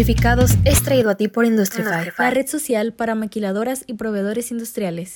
Industrificados 0.00 0.56
es 0.64 0.82
traído 0.82 1.10
a 1.10 1.14
ti 1.14 1.28
por 1.28 1.44
Industrify, 1.44 2.10
la 2.16 2.30
red 2.30 2.46
social 2.46 2.94
para 2.94 3.14
maquiladoras 3.14 3.84
y 3.86 3.92
proveedores 3.92 4.50
industriales. 4.50 5.12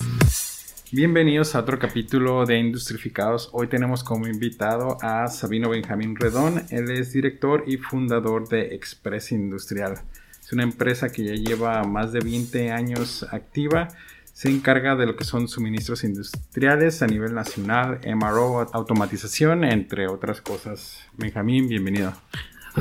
Bienvenidos 0.91 1.55
a 1.55 1.61
otro 1.61 1.79
capítulo 1.79 2.45
de 2.45 2.59
Industrificados. 2.59 3.49
Hoy 3.51 3.65
tenemos 3.65 4.03
como 4.03 4.27
invitado 4.27 4.99
a 5.01 5.27
Sabino 5.27 5.69
Benjamín 5.69 6.15
Redón. 6.15 6.67
Él 6.69 6.91
es 6.91 7.13
director 7.13 7.63
y 7.65 7.77
fundador 7.77 8.47
de 8.47 8.75
Express 8.75 9.31
Industrial. 9.31 9.95
Es 10.39 10.53
una 10.53 10.61
empresa 10.61 11.09
que 11.09 11.23
ya 11.23 11.33
lleva 11.33 11.83
más 11.83 12.11
de 12.11 12.19
20 12.19 12.71
años 12.71 13.25
activa. 13.31 13.87
Se 14.33 14.51
encarga 14.51 14.95
de 14.95 15.07
lo 15.07 15.15
que 15.15 15.23
son 15.23 15.47
suministros 15.47 16.03
industriales 16.03 17.01
a 17.01 17.07
nivel 17.07 17.33
nacional, 17.33 18.01
MRO, 18.05 18.69
automatización, 18.71 19.63
entre 19.63 20.07
otras 20.07 20.41
cosas. 20.41 20.99
Benjamín, 21.17 21.67
bienvenido. 21.67 22.13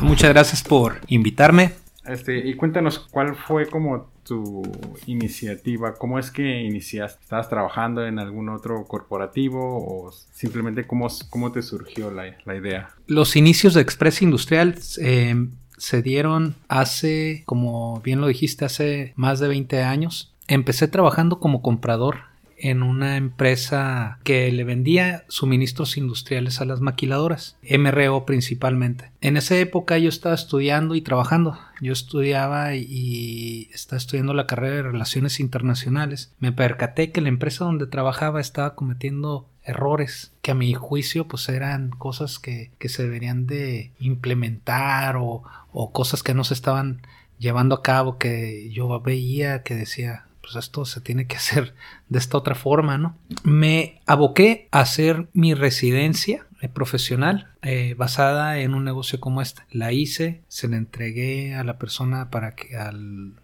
Muchas 0.02 0.28
gracias 0.34 0.62
por 0.62 1.00
invitarme. 1.06 1.83
Este, 2.06 2.38
y 2.38 2.54
cuéntanos 2.54 2.98
cuál 2.98 3.34
fue 3.34 3.66
como 3.66 4.10
tu 4.24 4.62
iniciativa, 5.06 5.94
cómo 5.94 6.18
es 6.18 6.30
que 6.30 6.62
iniciaste, 6.62 7.22
¿estabas 7.22 7.48
trabajando 7.48 8.06
en 8.06 8.18
algún 8.18 8.48
otro 8.48 8.84
corporativo 8.84 9.60
o 9.60 10.12
simplemente 10.12 10.86
cómo, 10.86 11.08
cómo 11.30 11.52
te 11.52 11.62
surgió 11.62 12.10
la, 12.10 12.36
la 12.44 12.56
idea? 12.56 12.90
Los 13.06 13.36
inicios 13.36 13.74
de 13.74 13.82
Express 13.82 14.22
Industrial 14.22 14.74
eh, 15.00 15.48
se 15.76 16.02
dieron 16.02 16.54
hace, 16.68 17.42
como 17.46 18.00
bien 18.00 18.20
lo 18.20 18.26
dijiste, 18.26 18.64
hace 18.64 19.12
más 19.16 19.40
de 19.40 19.48
20 19.48 19.82
años. 19.82 20.34
Empecé 20.46 20.88
trabajando 20.88 21.38
como 21.38 21.62
comprador 21.62 22.33
en 22.58 22.82
una 22.82 23.16
empresa 23.16 24.18
que 24.24 24.50
le 24.52 24.64
vendía 24.64 25.24
suministros 25.28 25.96
industriales 25.96 26.60
a 26.60 26.64
las 26.64 26.80
maquiladoras, 26.80 27.56
MRO 27.62 28.24
principalmente. 28.26 29.10
En 29.20 29.36
esa 29.36 29.56
época 29.58 29.98
yo 29.98 30.08
estaba 30.08 30.34
estudiando 30.34 30.94
y 30.94 31.02
trabajando. 31.02 31.58
Yo 31.80 31.92
estudiaba 31.92 32.74
y 32.74 33.68
estaba 33.72 33.98
estudiando 33.98 34.34
la 34.34 34.46
carrera 34.46 34.76
de 34.76 34.82
Relaciones 34.82 35.40
Internacionales. 35.40 36.32
Me 36.38 36.52
percaté 36.52 37.10
que 37.10 37.20
la 37.20 37.28
empresa 37.28 37.64
donde 37.64 37.86
trabajaba 37.86 38.40
estaba 38.40 38.74
cometiendo 38.74 39.48
errores 39.64 40.32
que 40.42 40.50
a 40.50 40.54
mi 40.54 40.74
juicio 40.74 41.26
pues 41.26 41.48
eran 41.48 41.90
cosas 41.90 42.38
que, 42.38 42.70
se 42.80 43.02
deberían 43.02 43.46
de 43.46 43.92
implementar 43.98 45.16
o, 45.16 45.42
o 45.72 45.92
cosas 45.92 46.22
que 46.22 46.34
no 46.34 46.44
se 46.44 46.54
estaban 46.54 47.02
llevando 47.38 47.74
a 47.74 47.82
cabo 47.82 48.18
que 48.18 48.70
yo 48.70 49.00
veía 49.00 49.62
que 49.62 49.74
decía 49.74 50.26
pues 50.44 50.56
esto 50.56 50.84
se 50.84 51.00
tiene 51.00 51.26
que 51.26 51.36
hacer 51.36 51.74
de 52.08 52.18
esta 52.18 52.36
otra 52.36 52.54
forma, 52.54 52.98
¿no? 52.98 53.16
Me 53.42 54.00
aboqué 54.06 54.68
a 54.70 54.80
hacer 54.80 55.28
mi 55.32 55.54
residencia 55.54 56.46
eh, 56.60 56.68
profesional 56.68 57.48
eh, 57.62 57.94
basada 57.96 58.58
en 58.58 58.74
un 58.74 58.84
negocio 58.84 59.20
como 59.20 59.40
este. 59.40 59.62
La 59.70 59.92
hice, 59.92 60.42
se 60.48 60.68
la 60.68 60.76
entregué 60.76 61.54
a 61.54 61.64
la 61.64 61.78
persona 61.78 62.30
para 62.30 62.54
que 62.54 62.76
al, 62.76 63.34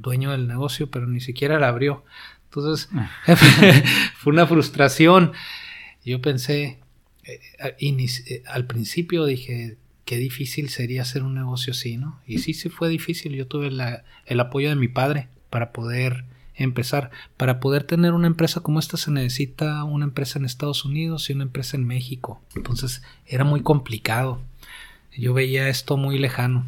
dueño 0.00 0.32
del 0.32 0.48
negocio, 0.48 0.90
pero 0.90 1.06
ni 1.06 1.20
siquiera 1.20 1.60
la 1.60 1.68
abrió. 1.68 2.04
Entonces 2.46 2.88
fue 4.16 4.32
una 4.32 4.46
frustración. 4.46 5.32
Yo 6.04 6.20
pensé, 6.20 6.80
eh, 7.24 8.42
al 8.46 8.66
principio 8.66 9.24
dije, 9.24 9.76
qué 10.04 10.16
difícil 10.16 10.68
sería 10.68 11.02
hacer 11.02 11.22
un 11.22 11.34
negocio 11.34 11.70
así, 11.70 11.96
¿no? 11.96 12.20
Y 12.26 12.38
sí, 12.38 12.52
sí 12.52 12.68
fue 12.68 12.88
difícil. 12.88 13.34
Yo 13.34 13.46
tuve 13.46 13.70
el 14.26 14.40
apoyo 14.40 14.68
de 14.68 14.74
mi 14.74 14.88
padre 14.88 15.28
para 15.54 15.70
poder 15.70 16.24
empezar. 16.56 17.12
Para 17.36 17.60
poder 17.60 17.84
tener 17.84 18.12
una 18.12 18.26
empresa 18.26 18.58
como 18.58 18.80
esta 18.80 18.96
se 18.96 19.12
necesita 19.12 19.84
una 19.84 20.04
empresa 20.04 20.36
en 20.36 20.44
Estados 20.44 20.84
Unidos 20.84 21.30
y 21.30 21.32
una 21.32 21.44
empresa 21.44 21.76
en 21.76 21.86
México. 21.86 22.42
Entonces 22.56 23.04
era 23.24 23.44
muy 23.44 23.62
complicado. 23.62 24.40
Yo 25.16 25.32
veía 25.32 25.68
esto 25.68 25.96
muy 25.96 26.18
lejano. 26.18 26.66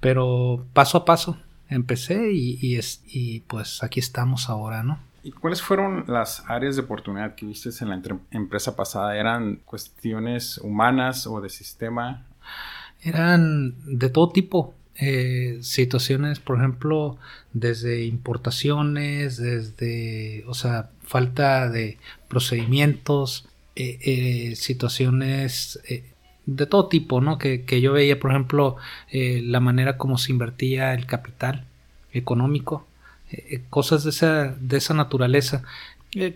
Pero 0.00 0.66
paso 0.72 0.98
a 0.98 1.04
paso 1.04 1.38
empecé 1.68 2.32
y, 2.32 2.58
y, 2.60 2.74
es, 2.74 3.04
y 3.06 3.38
pues 3.46 3.84
aquí 3.84 4.00
estamos 4.00 4.48
ahora, 4.48 4.82
¿no? 4.82 4.98
¿Y 5.22 5.30
cuáles 5.30 5.62
fueron 5.62 6.06
las 6.08 6.42
áreas 6.48 6.74
de 6.74 6.82
oportunidad 6.82 7.36
que 7.36 7.46
viste 7.46 7.70
en 7.80 7.90
la 7.90 8.02
empresa 8.32 8.74
pasada? 8.74 9.16
¿Eran 9.16 9.60
cuestiones 9.64 10.58
humanas 10.58 11.24
o 11.28 11.40
de 11.40 11.50
sistema? 11.50 12.26
Eran 13.00 13.76
de 13.96 14.10
todo 14.10 14.30
tipo. 14.30 14.74
Eh, 15.00 15.58
situaciones, 15.62 16.40
por 16.40 16.58
ejemplo, 16.58 17.18
desde 17.52 18.04
importaciones, 18.04 19.36
desde, 19.36 20.44
o 20.48 20.54
sea, 20.54 20.90
falta 21.04 21.68
de 21.70 21.98
procedimientos, 22.26 23.46
eh, 23.76 23.98
eh, 24.02 24.56
situaciones 24.56 25.78
de 26.46 26.66
todo 26.66 26.88
tipo, 26.88 27.20
¿no? 27.20 27.38
Que, 27.38 27.64
que 27.64 27.80
yo 27.80 27.92
veía, 27.92 28.18
por 28.18 28.32
ejemplo, 28.32 28.76
la 29.12 29.60
manera 29.60 29.98
como 29.98 30.18
se 30.18 30.32
invertía 30.32 30.94
el 30.94 31.06
capital 31.06 31.64
económico, 32.12 32.86
cosas 33.70 34.04
de 34.04 34.10
esa, 34.10 34.56
de 34.58 34.78
esa 34.78 34.94
naturaleza, 34.94 35.62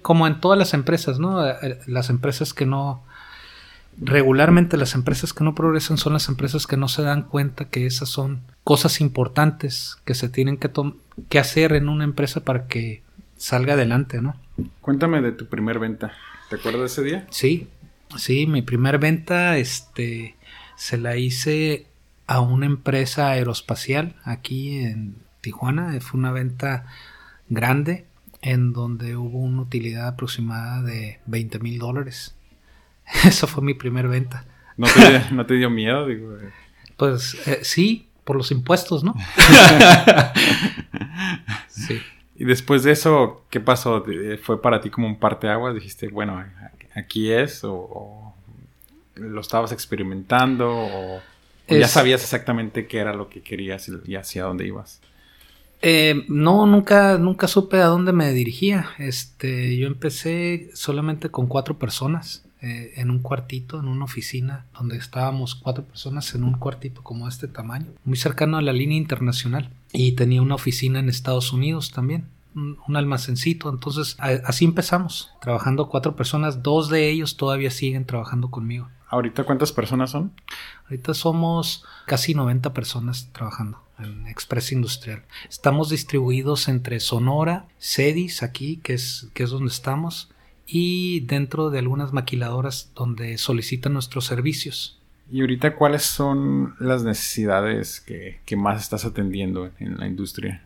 como 0.02 0.26
en 0.26 0.40
todas 0.40 0.58
las 0.58 0.74
empresas, 0.74 1.18
¿no? 1.18 1.42
Las 1.86 2.10
empresas 2.10 2.54
que 2.54 2.66
no, 2.66 3.02
regularmente 4.00 4.76
las 4.76 4.94
empresas 4.94 5.32
que 5.32 5.44
no 5.44 5.54
progresan 5.54 5.98
son 5.98 6.12
las 6.12 6.28
empresas 6.28 6.66
que 6.66 6.76
no 6.76 6.88
se 6.88 7.02
dan 7.02 7.22
cuenta 7.22 7.66
que 7.66 7.86
esas 7.86 8.08
son 8.08 8.40
cosas 8.64 9.00
importantes 9.00 9.98
que 10.04 10.14
se 10.14 10.28
tienen 10.28 10.56
que, 10.56 10.70
que 11.28 11.38
hacer 11.38 11.72
en 11.72 11.88
una 11.88 12.04
empresa 12.04 12.40
para 12.40 12.66
que 12.66 13.02
salga 13.36 13.74
adelante, 13.74 14.22
¿no? 14.22 14.36
Cuéntame 14.80 15.20
de 15.20 15.32
tu 15.32 15.46
primer 15.46 15.78
venta. 15.78 16.12
¿Te 16.48 16.56
acuerdas 16.56 16.80
de 16.80 16.86
ese 16.86 17.02
día? 17.02 17.26
Sí, 17.30 17.68
sí, 18.16 18.46
mi 18.46 18.62
primer 18.62 18.98
venta, 18.98 19.56
este, 19.58 20.36
se 20.76 20.98
la 20.98 21.16
hice 21.16 21.86
a 22.26 22.40
una 22.40 22.66
empresa 22.66 23.30
aeroespacial 23.30 24.14
aquí 24.24 24.78
en 24.78 25.16
Tijuana. 25.40 25.98
Fue 26.00 26.18
una 26.18 26.32
venta 26.32 26.86
grande 27.48 28.06
en 28.42 28.72
donde 28.72 29.16
hubo 29.16 29.38
una 29.38 29.62
utilidad 29.62 30.08
aproximada 30.08 30.82
de 30.82 31.20
20 31.26 31.58
mil 31.60 31.78
dólares. 31.78 32.34
Eso 33.24 33.46
fue 33.46 33.62
mi 33.62 33.74
primer 33.74 34.08
venta. 34.08 34.44
¿No 34.76 34.86
te, 34.86 35.30
¿no 35.34 35.46
te 35.46 35.54
dio 35.54 35.70
miedo? 35.70 36.06
Digo, 36.06 36.36
eh. 36.36 36.52
Pues 36.96 37.36
eh, 37.46 37.60
sí, 37.62 38.08
por 38.24 38.36
los 38.36 38.50
impuestos, 38.50 39.04
¿no? 39.04 39.14
sí. 41.68 42.00
Y 42.36 42.44
después 42.44 42.82
de 42.82 42.92
eso, 42.92 43.44
¿qué 43.50 43.60
pasó? 43.60 44.04
¿Fue 44.42 44.60
para 44.60 44.80
ti 44.80 44.90
como 44.90 45.06
un 45.06 45.18
parteaguas? 45.18 45.74
Dijiste, 45.74 46.08
bueno, 46.08 46.44
aquí 46.94 47.30
es, 47.30 47.62
o, 47.64 48.34
lo 49.14 49.40
estabas 49.40 49.72
experimentando, 49.72 50.70
o, 50.70 51.20
ya 51.68 51.88
sabías 51.88 52.22
exactamente 52.22 52.86
qué 52.86 52.98
era 52.98 53.14
lo 53.14 53.28
que 53.28 53.42
querías 53.42 53.90
y 54.06 54.16
hacia 54.16 54.44
dónde 54.44 54.66
ibas. 54.66 55.00
Eh, 55.80 56.24
no, 56.28 56.66
nunca, 56.66 57.18
nunca 57.18 57.48
supe 57.48 57.78
a 57.78 57.86
dónde 57.86 58.12
me 58.12 58.32
dirigía. 58.32 58.90
Este, 58.98 59.76
yo 59.76 59.88
empecé 59.88 60.70
solamente 60.74 61.28
con 61.28 61.48
cuatro 61.48 61.78
personas. 61.78 62.44
Eh, 62.64 62.92
en 63.00 63.10
un 63.10 63.18
cuartito, 63.18 63.80
en 63.80 63.88
una 63.88 64.04
oficina, 64.04 64.66
donde 64.72 64.96
estábamos 64.96 65.56
cuatro 65.56 65.84
personas 65.84 66.32
en 66.36 66.44
un 66.44 66.52
cuartito 66.52 67.02
como 67.02 67.26
este 67.26 67.48
tamaño, 67.48 67.86
muy 68.04 68.16
cercano 68.16 68.56
a 68.56 68.62
la 68.62 68.72
línea 68.72 68.96
internacional. 68.96 69.70
Y 69.92 70.12
tenía 70.12 70.42
una 70.42 70.54
oficina 70.54 71.00
en 71.00 71.08
Estados 71.08 71.52
Unidos 71.52 71.90
también, 71.90 72.28
un, 72.54 72.96
almacencito. 72.96 73.68
Entonces, 73.68 74.16
así 74.20 74.64
empezamos, 74.64 75.32
trabajando 75.40 75.88
cuatro 75.88 76.14
personas, 76.14 76.62
dos 76.62 76.88
de 76.88 77.10
ellos 77.10 77.36
todavía 77.36 77.72
siguen 77.72 78.04
trabajando 78.04 78.48
conmigo. 78.48 78.88
¿Ahorita 79.08 79.42
cuántas 79.42 79.72
personas 79.72 80.10
son? 80.10 80.32
Ahorita 80.84 81.14
somos 81.14 81.84
casi 82.06 82.32
90 82.32 82.72
personas 82.72 83.28
trabajando 83.32 83.82
en 83.98 84.28
Express 84.28 84.70
Industrial. 84.70 85.24
Estamos 85.50 85.90
distribuidos 85.90 86.68
entre 86.68 87.00
Sonora, 87.00 87.66
Cedis, 87.80 88.44
aquí, 88.44 88.76
que 88.76 88.94
es, 88.94 89.28
que 89.34 89.42
es 89.42 89.50
donde 89.50 89.72
estamos, 89.72 90.30
y 90.66 91.20
dentro 91.20 91.70
de 91.70 91.78
algunas 91.80 92.12
maquiladoras 92.12 92.90
donde 92.94 93.38
solicitan 93.38 93.92
nuestros 93.92 94.26
servicios. 94.26 94.98
¿Y 95.30 95.40
ahorita 95.40 95.76
cuáles 95.76 96.02
son 96.02 96.74
las 96.78 97.04
necesidades 97.04 98.00
que, 98.00 98.56
más 98.56 98.82
estás 98.82 99.04
atendiendo 99.04 99.70
en 99.78 99.98
la 99.98 100.06
industria? 100.06 100.62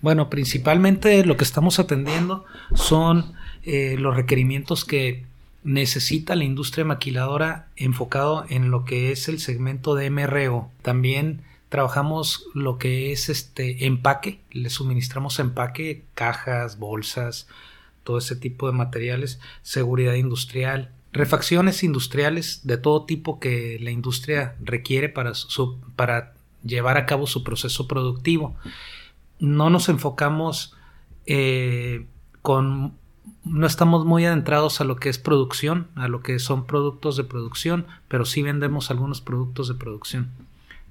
Bueno, 0.00 0.28
principalmente 0.28 1.24
lo 1.24 1.36
que 1.36 1.44
estamos 1.44 1.78
atendiendo 1.78 2.44
son 2.74 3.32
eh, 3.62 3.96
los 3.98 4.16
requerimientos 4.16 4.84
que 4.84 5.24
necesita 5.62 6.36
la 6.36 6.44
industria 6.44 6.84
maquiladora 6.84 7.68
enfocado 7.76 8.44
en 8.48 8.70
lo 8.70 8.84
que 8.84 9.12
es 9.12 9.28
el 9.28 9.40
segmento 9.40 9.94
de 9.94 10.10
MRO. 10.10 10.70
También 10.82 11.42
trabajamos 11.70 12.46
lo 12.52 12.78
que 12.78 13.12
es 13.12 13.28
este 13.28 13.86
empaque, 13.86 14.40
le 14.50 14.70
suministramos 14.70 15.38
empaque, 15.38 16.02
cajas, 16.14 16.78
bolsas, 16.78 17.48
todo 18.04 18.18
ese 18.18 18.36
tipo 18.36 18.66
de 18.66 18.72
materiales, 18.72 19.40
seguridad 19.62 20.14
industrial, 20.14 20.92
refacciones 21.12 21.82
industriales 21.82 22.60
de 22.64 22.76
todo 22.76 23.04
tipo 23.04 23.40
que 23.40 23.78
la 23.80 23.90
industria 23.90 24.56
requiere 24.62 25.08
para, 25.08 25.34
su, 25.34 25.80
para 25.96 26.34
llevar 26.62 26.96
a 26.96 27.06
cabo 27.06 27.26
su 27.26 27.42
proceso 27.42 27.88
productivo. 27.88 28.56
No 29.38 29.70
nos 29.70 29.88
enfocamos 29.88 30.74
eh, 31.26 32.06
con 32.42 32.94
no 33.44 33.66
estamos 33.66 34.04
muy 34.04 34.24
adentrados 34.24 34.80
a 34.80 34.84
lo 34.84 34.96
que 34.96 35.08
es 35.08 35.18
producción, 35.18 35.88
a 35.94 36.08
lo 36.08 36.22
que 36.22 36.38
son 36.38 36.66
productos 36.66 37.16
de 37.16 37.24
producción, 37.24 37.86
pero 38.08 38.24
sí 38.24 38.42
vendemos 38.42 38.90
algunos 38.90 39.20
productos 39.20 39.68
de 39.68 39.74
producción. 39.74 40.30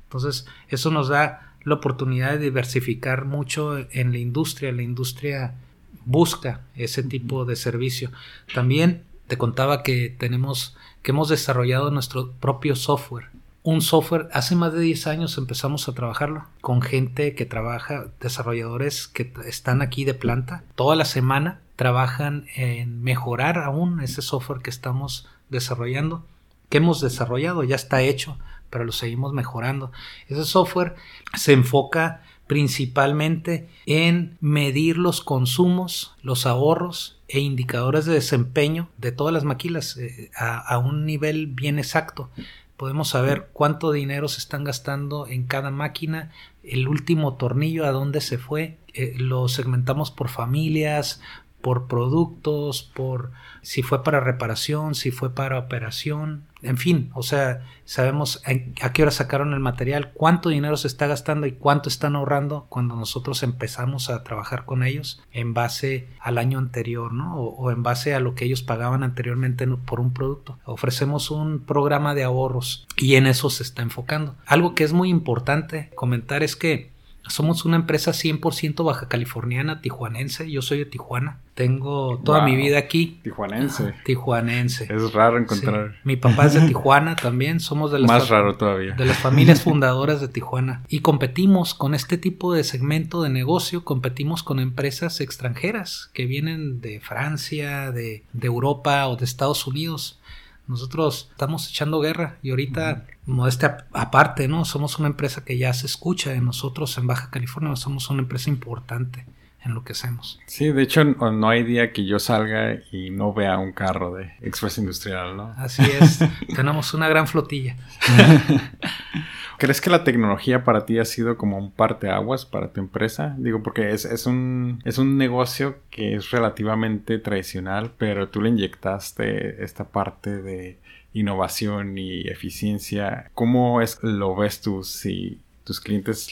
Entonces, 0.06 0.48
eso 0.70 0.92
nos 0.92 1.10
da 1.10 1.56
la 1.64 1.76
oportunidad 1.76 2.34
de 2.34 2.40
diversificar 2.40 3.26
mucho 3.26 3.78
en 3.78 4.12
la 4.12 4.20
industria. 4.20 4.72
La 4.72 4.84
industria 4.84 5.56
busca 6.06 6.62
ese 6.76 7.04
tipo 7.04 7.46
de 7.46 7.56
servicio. 7.56 8.12
También 8.54 9.04
te 9.28 9.38
contaba 9.38 9.84
que 9.84 10.10
tenemos, 10.10 10.76
que 11.02 11.12
hemos 11.12 11.30
desarrollado 11.30 11.92
nuestro 11.92 12.32
propio 12.34 12.76
software. 12.76 13.30
Un 13.66 13.82
software, 13.82 14.28
hace 14.34 14.56
más 14.56 14.74
de 14.74 14.82
10 14.82 15.08
años 15.08 15.38
empezamos 15.38 15.88
a 15.88 15.94
trabajarlo 15.94 16.46
con 16.60 16.82
gente 16.82 17.34
que 17.34 17.46
trabaja, 17.46 18.08
desarrolladores 18.20 19.08
que 19.08 19.32
están 19.46 19.82
aquí 19.82 20.04
de 20.04 20.14
planta. 20.14 20.64
Toda 20.76 20.98
la 20.98 21.06
semana 21.06 21.62
trabajan 21.78 22.46
en 22.56 23.02
mejorar 23.02 23.58
aún 23.58 24.02
ese 24.02 24.22
software 24.22 24.62
que 24.62 24.70
estamos 24.70 25.30
desarrollando, 25.50 26.26
que 26.68 26.80
hemos 26.80 27.00
desarrollado, 27.00 27.64
ya 27.64 27.78
está 27.78 28.02
hecho, 28.02 28.38
pero 28.70 28.84
lo 28.84 28.92
seguimos 28.92 29.34
mejorando. 29.34 29.92
Ese 30.28 30.44
software 30.44 30.96
se 31.36 31.54
enfoca 31.54 32.22
principalmente 32.48 33.70
en 33.86 34.38
medir 34.42 34.98
los 34.98 35.22
consumos, 35.22 36.16
los 36.22 36.46
ahorros 36.46 37.22
e 37.28 37.40
indicadores 37.40 38.06
de 38.06 38.14
desempeño 38.14 38.90
de 38.98 39.12
todas 39.12 39.34
las 39.34 39.44
maquilas 39.44 39.98
eh, 39.98 40.30
a, 40.36 40.78
un 40.78 41.06
nivel 41.06 41.48
bien 41.48 41.80
exacto. 41.80 42.30
Podemos 42.78 43.10
saber 43.10 43.50
cuánto 43.54 43.92
dinero 43.92 44.28
se 44.28 44.40
están 44.40 44.64
gastando 44.64 45.28
en 45.28 45.46
cada 45.46 45.72
máquina, 45.72 46.32
el 46.64 46.88
último 46.88 47.36
tornillo 47.36 47.86
a 47.86 47.92
dónde 47.92 48.20
se 48.20 48.38
fue, 48.38 48.78
eh, 48.94 49.14
lo 49.18 49.48
segmentamos 49.48 50.12
por 50.12 50.30
familias, 50.30 51.22
por 51.64 51.88
productos, 51.88 52.84
por 52.84 53.32
si 53.62 53.84
fue 53.84 54.04
para 54.04 54.20
reparación, 54.20 54.96
si 54.96 55.12
fue 55.12 55.34
para 55.34 55.58
operación, 55.58 56.44
en 56.62 56.78
fin, 56.78 57.10
o 57.14 57.24
sea, 57.24 57.62
sabemos 57.86 58.42
a 58.82 58.92
qué 58.92 59.02
hora 59.02 59.12
sacaron 59.12 59.54
el 59.54 59.62
material, 59.62 60.12
cuánto 60.14 60.50
dinero 60.50 60.76
se 60.76 60.88
está 60.88 61.08
gastando 61.08 61.48
y 61.48 61.54
cuánto 61.54 61.88
están 61.88 62.18
ahorrando 62.18 62.66
cuando 62.68 62.98
nosotros 62.98 63.44
empezamos 63.44 64.10
a 64.10 64.24
trabajar 64.24 64.66
con 64.66 64.84
ellos 64.84 65.22
en 65.32 65.54
base 65.54 66.10
al 66.20 66.38
año 66.38 66.60
anterior, 66.60 67.14
¿no? 67.14 67.38
O, 67.38 67.56
o 67.56 67.72
en 67.72 67.82
base 67.82 68.14
a 68.14 68.20
lo 68.20 68.36
que 68.36 68.44
ellos 68.44 68.62
pagaban 68.62 69.02
anteriormente 69.02 69.66
por 69.66 70.02
un 70.02 70.14
producto. 70.14 70.60
Ofrecemos 70.66 71.32
un 71.32 71.62
programa 71.62 72.14
de 72.14 72.24
ahorros 72.24 72.86
y 72.98 73.16
en 73.16 73.26
eso 73.26 73.50
se 73.50 73.64
está 73.64 73.82
enfocando. 73.82 74.36
Algo 74.46 74.76
que 74.76 74.84
es 74.84 74.92
muy 74.92 75.10
importante 75.10 75.92
comentar 75.96 76.44
es 76.44 76.58
que 76.58 76.93
somos 77.28 77.64
una 77.66 77.78
empresa 77.78 78.12
100% 78.12 78.84
baja 78.84 79.08
californiana, 79.08 79.82
tijuanense. 79.82 80.52
Yo 80.52 80.62
soy 80.62 80.80
de 80.80 80.86
Tijuana. 80.86 81.40
Tengo 81.54 82.20
toda 82.20 82.44
mi 82.44 82.56
vida 82.56 82.78
aquí. 82.78 83.20
Tijuanense. 83.24 83.94
tijuanense. 84.04 84.88
Es 84.94 85.14
raro 85.14 85.38
encontrar. 85.38 85.96
Mi 86.04 86.18
papá 86.18 86.48
es 86.48 86.54
de 86.54 86.62
Tijuana 86.68 87.16
también. 87.16 87.60
Somos 87.60 87.92
de 87.92 88.00
las 88.00 88.10
más 88.10 88.30
raro 88.30 88.58
todavía. 88.58 88.96
De 88.96 89.06
las 89.06 89.18
familias 89.18 89.62
fundadoras 89.64 90.20
de 90.20 90.28
Tijuana. 90.28 90.84
Y 90.90 91.00
competimos 91.00 91.74
con 91.74 91.94
este 91.94 92.18
tipo 92.18 92.54
de 92.54 92.64
segmento 92.64 93.22
de 93.22 93.30
negocio. 93.30 93.86
Competimos 93.86 94.44
con 94.44 94.60
empresas 94.60 95.22
extranjeras 95.22 96.10
que 96.14 96.26
vienen 96.26 96.82
de 96.82 97.00
Francia, 97.00 97.92
de, 97.92 98.24
de 98.34 98.48
Europa 98.48 99.08
o 99.08 99.16
de 99.16 99.26
Estados 99.26 99.66
Unidos. 99.66 100.20
Nosotros 100.68 101.28
estamos 101.32 101.70
echando 101.70 102.00
guerra 102.00 102.38
y 102.42 102.52
ahorita, 102.52 103.06
modestia 103.26 103.86
aparte, 103.94 104.48
¿no? 104.48 104.66
Somos 104.66 105.00
una 105.00 105.08
empresa 105.08 105.44
que 105.46 105.58
ya 105.58 105.74
se 105.74 105.86
escucha 105.86 106.32
de 106.32 106.42
nosotros 106.42 106.98
en 106.98 107.08
Baja 107.08 107.30
California, 107.30 107.76
somos 107.76 108.10
una 108.10 108.22
empresa 108.22 108.50
importante 108.50 109.26
en 109.64 109.74
lo 109.74 109.84
que 109.84 109.94
hacemos. 109.94 110.40
Sí, 110.46 110.70
de 110.70 110.82
hecho 110.82 111.04
no 111.04 111.50
hay 111.50 111.64
día 111.64 111.94
que 111.94 112.06
yo 112.06 112.20
salga 112.20 112.80
y 112.92 113.10
no 113.10 113.34
vea 113.34 113.58
un 113.58 113.72
carro 113.72 114.14
de 114.14 114.34
Express 114.42 114.78
Industrial, 114.78 115.38
¿no? 115.38 115.54
Así 115.58 115.82
es, 115.84 116.20
tenemos 116.56 116.94
una 116.94 117.08
gran 117.08 117.28
flotilla. 117.28 117.78
¿Crees 119.58 119.80
que 119.80 119.90
la 119.90 120.04
tecnología 120.04 120.66
para 120.66 120.86
ti 120.86 121.00
ha 121.00 121.06
sido 121.06 121.38
como 121.38 121.58
un 121.58 121.72
parteaguas 121.72 122.46
para 122.46 122.74
tu 122.74 122.82
empresa? 122.82 123.36
Digo, 123.38 123.64
porque 123.64 123.92
es, 123.92 124.04
es, 124.04 124.26
un, 124.26 124.82
es 124.84 124.98
un 124.98 125.18
negocio 125.18 125.78
que 125.90 126.16
es 126.16 126.32
relativamente 126.32 127.18
tradicional, 127.20 127.92
pero 127.98 128.28
tú 128.28 128.42
le 128.42 128.50
inyectaste 128.50 129.64
esta 129.64 129.86
parte 129.86 130.42
de 130.42 130.80
innovación 131.14 131.98
y 131.98 132.22
eficiencia. 132.28 133.30
¿Cómo 133.34 133.82
es 133.82 134.00
lo 134.02 134.36
ves 134.36 134.62
tú 134.62 134.84
si 134.84 135.40
tus 135.64 135.80
clientes 135.80 136.30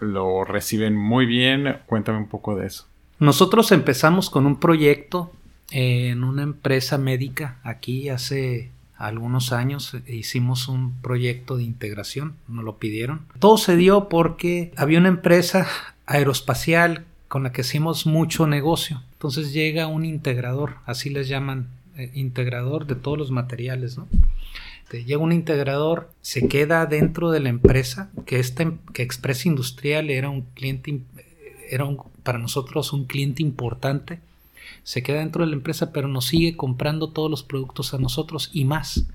lo 0.00 0.44
reciben 0.44 0.96
muy 0.96 1.26
bien? 1.26 1.78
Cuéntame 1.86 2.18
un 2.18 2.28
poco 2.28 2.56
de 2.56 2.66
eso. 2.66 2.86
Nosotros 3.18 3.72
empezamos 3.72 4.30
con 4.30 4.46
un 4.46 4.58
proyecto 4.58 5.32
en 5.70 6.24
una 6.24 6.42
empresa 6.42 6.98
médica 6.98 7.58
aquí 7.62 8.08
hace 8.08 8.70
algunos 8.96 9.52
años 9.52 9.96
hicimos 10.06 10.68
un 10.68 10.92
proyecto 11.00 11.56
de 11.56 11.64
integración, 11.64 12.36
nos 12.48 12.64
lo 12.64 12.78
pidieron. 12.78 13.22
Todo 13.38 13.58
se 13.58 13.76
dio 13.76 14.08
porque 14.08 14.72
había 14.76 14.98
una 14.98 15.08
empresa 15.08 15.66
aeroespacial 16.06 17.04
con 17.28 17.42
la 17.42 17.52
que 17.52 17.62
hicimos 17.62 18.06
mucho 18.06 18.46
negocio. 18.46 19.02
Entonces 19.12 19.52
llega 19.52 19.86
un 19.86 20.04
integrador, 20.04 20.76
así 20.86 21.10
les 21.10 21.28
llaman, 21.28 21.68
eh, 21.96 22.10
integrador 22.14 22.86
de 22.86 22.94
todos 22.94 23.18
los 23.18 23.30
materiales, 23.30 23.98
¿no? 23.98 24.08
llega 24.92 25.18
un 25.18 25.32
integrador, 25.32 26.08
se 26.20 26.46
queda 26.46 26.86
dentro 26.86 27.32
de 27.32 27.40
la 27.40 27.48
empresa, 27.48 28.12
que, 28.26 28.38
este, 28.38 28.74
que 28.92 29.02
Express 29.02 29.44
Industrial 29.44 30.08
era 30.08 30.30
un 30.30 30.42
cliente, 30.42 31.00
era 31.68 31.84
para 32.22 32.38
nosotros 32.38 32.92
un 32.92 33.06
cliente 33.06 33.42
importante 33.42 34.20
se 34.82 35.02
queda 35.02 35.18
dentro 35.18 35.44
de 35.44 35.50
la 35.50 35.56
empresa, 35.56 35.92
pero 35.92 36.08
nos 36.08 36.26
sigue 36.26 36.56
comprando 36.56 37.10
todos 37.10 37.30
los 37.30 37.42
productos 37.42 37.94
a 37.94 37.98
nosotros 37.98 38.50
y 38.52 38.64
más. 38.64 39.06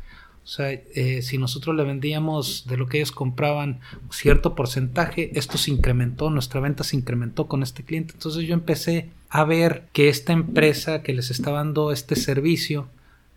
O 0.44 0.48
sea, 0.48 0.72
eh, 0.72 1.22
si 1.22 1.38
nosotros 1.38 1.76
le 1.76 1.84
vendíamos 1.84 2.66
de 2.68 2.78
lo 2.78 2.88
que 2.88 2.98
ellos 2.98 3.12
compraban 3.12 3.82
cierto 4.10 4.56
porcentaje, 4.56 5.38
esto 5.38 5.58
se 5.58 5.72
incrementó, 5.72 6.30
nuestra 6.30 6.60
venta 6.60 6.84
se 6.84 6.96
incrementó 6.96 7.48
con 7.48 7.62
este 7.62 7.84
cliente. 7.84 8.14
Entonces 8.14 8.48
yo 8.48 8.54
empecé 8.54 9.10
a 9.30 9.44
ver 9.44 9.88
que 9.94 10.10
esta 10.10 10.34
empresa 10.34 11.04
que 11.04 11.14
les 11.14 11.30
estaba 11.32 11.60
dando 11.60 11.92
este 11.92 12.16
servicio 12.16 12.88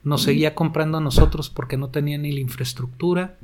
nos 0.05 0.23
seguía 0.23 0.55
comprando 0.55 0.99
a 0.99 1.03
nosotros 1.03 1.51
porque 1.51 1.77
no 1.77 1.89
tenía 1.89 2.19
ni 2.19 2.33
la 2.33 2.41
infraestructura 2.41 3.37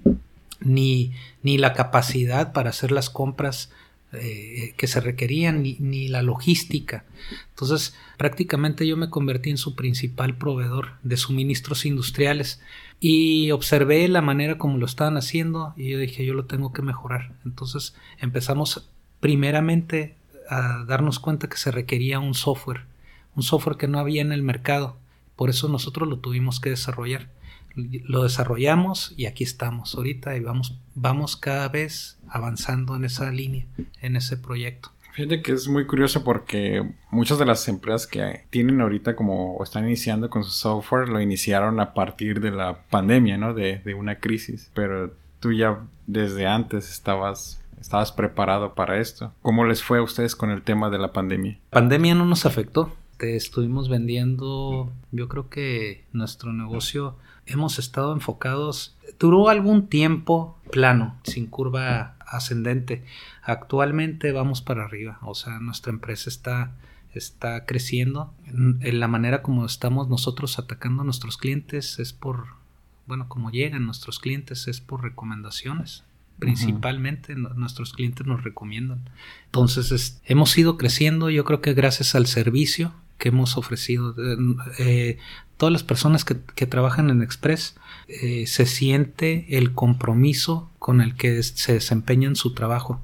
ni, 0.61 1.13
ni 1.43 1.59
la 1.59 1.73
capacidad 1.73 2.53
para 2.53 2.71
hacer 2.71 2.91
las 2.91 3.11
compras 3.11 3.71
eh, 4.13 4.73
que 4.79 4.87
se 4.87 5.01
requerían 5.01 5.63
ni, 5.63 6.09
la 6.09 6.23
logística. 6.23 7.05
Entonces, 7.51 7.95
prácticamente 8.17 8.87
yo 8.87 8.97
me 8.97 9.11
convertí 9.11 9.51
en 9.51 9.59
su 9.59 9.75
principal 9.75 10.35
proveedor 10.39 10.93
de 11.03 11.19
suministros 11.19 11.85
industriales 11.85 12.63
y 13.01 13.51
observé 13.51 14.09
la 14.09 14.23
manera 14.23 14.57
como 14.57 14.79
lo 14.79 14.87
estaban 14.87 15.19
haciendo 15.19 15.75
y 15.77 15.91
yo 15.91 15.99
dije, 15.99 16.25
yo 16.25 16.33
lo 16.33 16.47
tengo 16.47 16.73
que 16.73 16.81
mejorar. 16.81 17.35
Entonces, 17.45 17.95
empezamos 18.19 18.89
primeramente 19.21 20.17
a 20.49 20.85
darnos 20.85 21.19
cuenta 21.19 21.49
que 21.49 21.57
se 21.57 21.71
requería 21.71 22.21
un 22.21 22.35
software, 22.35 22.87
un 23.35 23.43
software 23.43 23.77
que 23.77 23.89
no 23.89 23.99
había 23.99 24.23
en 24.23 24.33
el 24.33 24.43
mercado. 24.43 24.97
Por 25.37 25.51
eso 25.51 25.69
nosotros 25.69 26.09
lo 26.09 26.19
tuvimos 26.19 26.61
que 26.61 26.71
desarrollar 26.71 27.29
lo 28.05 28.23
desarrollamos 28.23 29.15
y 29.17 29.27
aquí 29.27 29.45
estamos 29.45 29.95
ahorita 29.95 30.37
y 30.37 30.41
vamos, 30.41 30.79
vamos 30.95 31.37
cada 31.37 31.69
vez 31.69 32.19
avanzando 32.29 32.97
en 32.97 33.05
esa 33.05 33.31
línea, 33.31 33.67
en 34.01 34.17
ese 34.17 34.37
proyecto. 34.37 34.91
Fíjate 35.13 35.43
que 35.43 35.53
es 35.53 35.67
muy 35.69 35.87
curioso 35.87 36.23
porque 36.23 36.93
muchas 37.11 37.39
de 37.39 37.45
las 37.45 37.67
empresas 37.69 38.07
que 38.07 38.45
tienen 38.51 38.81
ahorita 38.81 39.17
como 39.17 39.57
o 39.57 39.65
están 39.65 39.85
iniciando 39.85 40.31
con 40.31 40.45
su 40.45 40.51
software 40.51 41.09
lo 41.09 41.21
iniciaron 41.21 41.81
a 41.81 41.93
partir 41.93 42.41
de 42.41 42.53
la 42.53 42.83
pandemia, 42.89 43.37
¿no? 43.37 43.53
De, 43.53 43.79
de 43.79 43.95
una 43.95 44.21
crisis. 44.21 44.71
Pero 44.75 45.13
tú 45.41 45.53
ya 45.53 45.81
desde 46.07 46.47
antes 46.47 46.89
estabas 46.91 47.61
estabas 47.81 48.13
preparado 48.13 48.75
para 48.75 48.99
esto. 48.99 49.33
¿Cómo 49.43 49.65
les 49.65 49.83
fue 49.83 49.99
a 49.99 50.03
ustedes 50.03 50.37
con 50.37 50.51
el 50.51 50.63
tema 50.63 50.91
de 50.91 50.99
la 50.99 51.13
pandemia? 51.13 51.59
Pandemia 51.71 52.15
no 52.15 52.25
nos 52.25 52.47
afectó. 52.47 52.95
Te 53.19 53.37
estuvimos 53.37 53.89
vendiendo, 53.89 54.93
yo 55.11 55.29
creo 55.29 55.49
que 55.49 56.05
nuestro 56.13 56.53
negocio 56.53 57.17
hemos 57.47 57.79
estado 57.79 58.13
enfocados, 58.13 58.97
duró 59.19 59.49
algún 59.49 59.89
tiempo 59.89 60.57
plano, 60.71 61.17
sin 61.25 61.47
curva 61.47 62.15
ascendente. 62.21 63.05
Actualmente 63.43 64.31
vamos 64.33 64.63
para 64.63 64.85
arriba, 64.85 65.19
o 65.23 65.35
sea, 65.35 65.59
nuestra 65.59 65.93
empresa 65.93 66.31
está 66.31 66.73
está 67.15 67.65
creciendo. 67.65 68.33
En 68.47 69.01
la 69.01 69.09
manera 69.09 69.43
como 69.43 69.67
estamos 69.67 70.09
nosotros 70.09 70.59
atacando 70.59 71.03
a 71.03 71.05
nuestros 71.05 71.37
clientes 71.37 71.99
es 71.99 72.13
por, 72.13 72.47
bueno, 73.07 73.29
como 73.29 73.51
llegan 73.51 73.87
nuestros 73.87 74.19
clientes 74.19 74.69
es 74.69 74.81
por 74.81 75.03
recomendaciones. 75.03 76.05
Principalmente 76.39 77.35
nuestros 77.35 77.93
clientes 77.93 78.27
nos 78.27 78.45
recomiendan. 78.45 79.01
Entonces 79.47 80.21
hemos 80.25 80.57
ido 80.57 80.77
creciendo, 80.77 81.31
yo 81.31 81.45
creo 81.45 81.61
que 81.61 81.75
gracias 81.75 82.15
al 82.15 82.27
servicio 82.27 82.93
que 83.19 83.29
hemos 83.31 83.57
ofrecido. 83.57 84.15
Eh, 84.79 85.19
todas 85.57 85.73
las 85.73 85.83
personas 85.83 86.25
que, 86.25 86.67
trabajan 86.67 87.11
en 87.11 87.23
Express 87.23 87.75
eh, 88.07 88.47
se 88.47 88.65
siente 88.65 89.59
el 89.59 89.73
compromiso 89.75 90.71
con 90.79 91.01
el 91.01 91.17
que 91.17 91.43
se 91.43 91.75
desempeñan 91.75 92.37
su 92.37 92.55
trabajo 92.55 93.01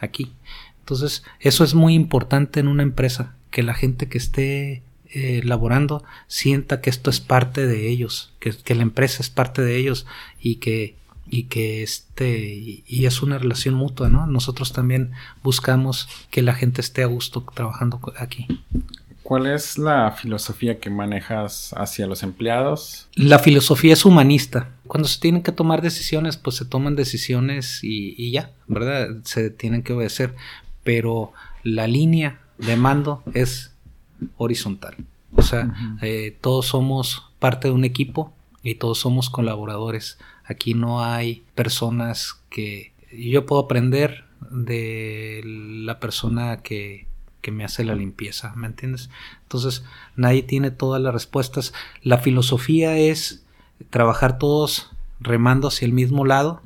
aquí. 0.00 0.32
Entonces, 0.80 1.22
eso 1.38 1.62
es 1.62 1.74
muy 1.74 1.94
importante 1.94 2.58
en 2.58 2.66
una 2.66 2.82
empresa, 2.82 3.36
que 3.50 3.62
la 3.62 3.74
gente 3.74 4.08
que 4.08 4.18
esté 4.18 4.82
eh, 5.12 5.42
laborando 5.44 6.02
sienta 6.26 6.80
que 6.80 6.90
esto 6.90 7.10
es 7.10 7.20
parte 7.20 7.66
de 7.66 7.88
ellos, 7.88 8.32
que, 8.40 8.52
que, 8.52 8.74
la 8.74 8.82
empresa 8.82 9.22
es 9.22 9.28
parte 9.28 9.62
de 9.62 9.76
ellos 9.76 10.06
y 10.40 10.56
que 10.56 10.96
y 11.30 11.44
que 11.44 11.82
este 11.82 12.82
y, 12.86 13.06
es 13.06 13.22
una 13.22 13.38
relación 13.38 13.74
mutua, 13.74 14.08
¿no? 14.08 14.26
Nosotros 14.26 14.72
también 14.72 15.12
buscamos 15.42 16.08
que 16.30 16.42
la 16.42 16.54
gente 16.54 16.80
esté 16.80 17.02
a 17.02 17.06
gusto 17.06 17.46
trabajando 17.54 18.00
aquí. 18.18 18.46
¿Cuál 19.22 19.46
es 19.46 19.78
la 19.78 20.10
filosofía 20.10 20.80
que 20.80 20.90
manejas 20.90 21.72
hacia 21.76 22.08
los 22.08 22.24
empleados? 22.24 23.08
La 23.14 23.38
filosofía 23.38 23.92
es 23.92 24.04
humanista. 24.04 24.70
Cuando 24.88 25.08
se 25.08 25.20
tienen 25.20 25.44
que 25.44 25.52
tomar 25.52 25.82
decisiones, 25.82 26.36
pues 26.36 26.56
se 26.56 26.64
toman 26.64 26.96
decisiones 26.96 27.78
y, 27.84 28.32
ya, 28.32 28.50
¿verdad? 28.66 29.08
Se 29.22 29.50
tienen 29.50 29.84
que 29.84 29.92
obedecer. 29.92 30.34
Pero 30.82 31.32
la 31.62 31.86
línea 31.86 32.40
de 32.58 32.76
mando 32.76 33.22
es 33.32 33.72
horizontal. 34.36 34.96
O 35.36 35.42
sea, 35.42 35.72
eh, 36.02 36.36
todos 36.40 36.66
somos 36.66 37.30
parte 37.38 37.68
de 37.68 37.74
un 37.74 37.84
equipo 37.84 38.34
y 38.62 38.76
todos 38.76 38.98
somos 38.98 39.30
colaboradores. 39.30 40.18
Aquí 40.44 40.74
no 40.74 41.04
hay 41.04 41.44
personas 41.54 42.40
que 42.50 42.92
yo 43.12 43.46
puedo 43.46 43.62
aprender 43.62 44.24
de 44.50 45.42
la 45.44 46.00
persona 46.00 46.58
que, 46.62 47.06
que 47.40 47.50
me 47.50 47.64
hace 47.64 47.84
la 47.84 47.94
limpieza, 47.94 48.54
¿me 48.56 48.66
entiendes? 48.66 49.10
Entonces, 49.42 49.84
nadie 50.16 50.42
tiene 50.42 50.70
todas 50.70 51.00
las 51.00 51.12
respuestas. 51.12 51.72
La 52.02 52.18
filosofía 52.18 52.96
es 52.98 53.44
trabajar 53.90 54.38
todos 54.38 54.90
remando 55.20 55.68
hacia 55.68 55.86
el 55.86 55.92
mismo 55.92 56.24
lado 56.24 56.60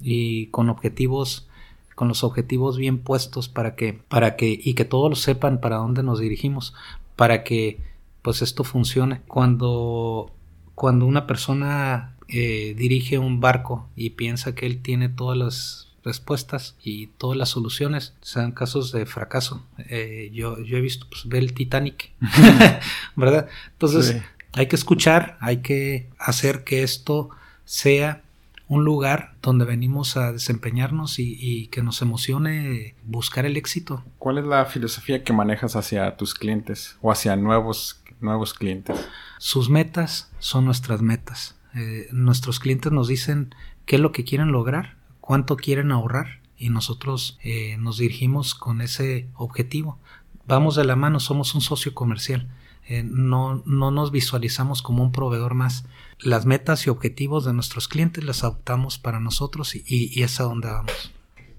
y 0.00 0.46
con 0.46 0.68
objetivos 0.68 1.46
con 1.94 2.08
los 2.08 2.24
objetivos 2.24 2.78
bien 2.78 2.98
puestos 2.98 3.50
para 3.50 3.74
que 3.74 3.92
para 3.92 4.34
que 4.34 4.58
y 4.62 4.72
que 4.74 4.86
todos 4.86 5.10
lo 5.10 5.16
sepan 5.16 5.60
para 5.60 5.76
dónde 5.76 6.02
nos 6.02 6.18
dirigimos 6.18 6.74
para 7.14 7.44
que 7.44 7.78
pues 8.22 8.40
esto 8.40 8.64
funcione 8.64 9.20
cuando 9.28 10.32
cuando 10.80 11.04
una 11.04 11.26
persona 11.26 12.14
eh, 12.28 12.74
dirige 12.74 13.18
un 13.18 13.38
barco 13.38 13.90
y 13.96 14.08
piensa 14.08 14.54
que 14.54 14.64
él 14.64 14.80
tiene 14.80 15.10
todas 15.10 15.36
las 15.36 15.88
respuestas 16.02 16.74
y 16.82 17.08
todas 17.08 17.36
las 17.36 17.50
soluciones 17.50 18.14
sean 18.22 18.52
casos 18.52 18.90
de 18.90 19.04
fracaso. 19.04 19.62
Eh, 19.90 20.30
yo, 20.32 20.58
yo 20.62 20.78
he 20.78 20.80
visto, 20.80 21.06
pues, 21.10 21.26
el 21.30 21.52
Titanic, 21.52 22.12
¿verdad? 23.14 23.46
Entonces, 23.72 24.22
hay 24.54 24.68
que 24.68 24.76
escuchar, 24.76 25.36
hay 25.42 25.58
que 25.58 26.08
hacer 26.18 26.64
que 26.64 26.82
esto 26.82 27.28
sea 27.66 28.22
un 28.66 28.82
lugar 28.82 29.34
donde 29.42 29.66
venimos 29.66 30.16
a 30.16 30.32
desempeñarnos 30.32 31.18
y, 31.18 31.36
y, 31.38 31.66
que 31.66 31.82
nos 31.82 32.00
emocione 32.00 32.94
buscar 33.04 33.44
el 33.44 33.58
éxito. 33.58 34.02
¿Cuál 34.18 34.38
es 34.38 34.46
la 34.46 34.64
filosofía 34.64 35.24
que 35.24 35.34
manejas 35.34 35.76
hacia 35.76 36.16
tus 36.16 36.34
clientes 36.34 36.96
o 37.02 37.12
hacia 37.12 37.36
nuevos, 37.36 37.99
nuevos 38.22 38.54
clientes? 38.54 39.08
Sus 39.38 39.70
metas 39.70 40.30
son 40.38 40.64
nuestras 40.64 41.02
metas. 41.02 41.56
Eh, 41.74 42.08
nuestros 42.12 42.60
clientes 42.60 42.92
nos 42.92 43.08
dicen 43.08 43.54
qué 43.86 43.96
es 43.96 44.02
lo 44.02 44.12
que 44.12 44.24
quieren 44.24 44.52
lograr 44.52 45.00
cuánto 45.30 45.54
quieren 45.56 45.92
ahorrar 45.92 46.40
y 46.56 46.70
nosotros 46.70 47.38
eh, 47.44 47.76
nos 47.78 47.98
dirigimos 47.98 48.56
con 48.56 48.80
ese 48.80 49.28
objetivo. 49.34 50.00
Vamos 50.44 50.74
de 50.74 50.82
la 50.82 50.96
mano, 50.96 51.20
somos 51.20 51.54
un 51.54 51.60
socio 51.60 51.94
comercial. 51.94 52.48
Eh, 52.88 53.04
no, 53.04 53.62
no 53.64 53.92
nos 53.92 54.10
visualizamos 54.10 54.82
como 54.82 55.04
un 55.04 55.12
proveedor 55.12 55.54
más. 55.54 55.84
Las 56.18 56.46
metas 56.46 56.84
y 56.84 56.90
objetivos 56.90 57.44
de 57.44 57.52
nuestros 57.52 57.86
clientes 57.86 58.24
las 58.24 58.42
adoptamos 58.42 58.98
para 58.98 59.20
nosotros 59.20 59.76
y, 59.76 59.84
y 59.86 60.24
es 60.24 60.40
a 60.40 60.42
donde 60.42 60.66
vamos. 60.66 61.12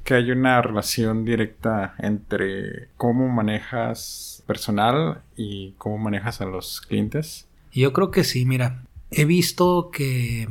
Que 0.04 0.16
hay 0.16 0.32
una 0.32 0.62
relación 0.62 1.24
directa 1.24 1.96
entre 1.98 2.90
cómo 2.98 3.30
manejas 3.30 4.31
personal 4.52 5.22
y 5.38 5.76
cómo 5.78 5.98
manejas 5.98 6.42
a 6.42 6.46
los 6.46 6.82
clientes. 6.82 7.48
Yo 7.72 7.94
creo 7.94 8.12
que 8.12 8.26
sí, 8.26 8.46
mira, 8.46 8.84
he 9.12 9.24
visto 9.24 9.92
que 9.92 10.50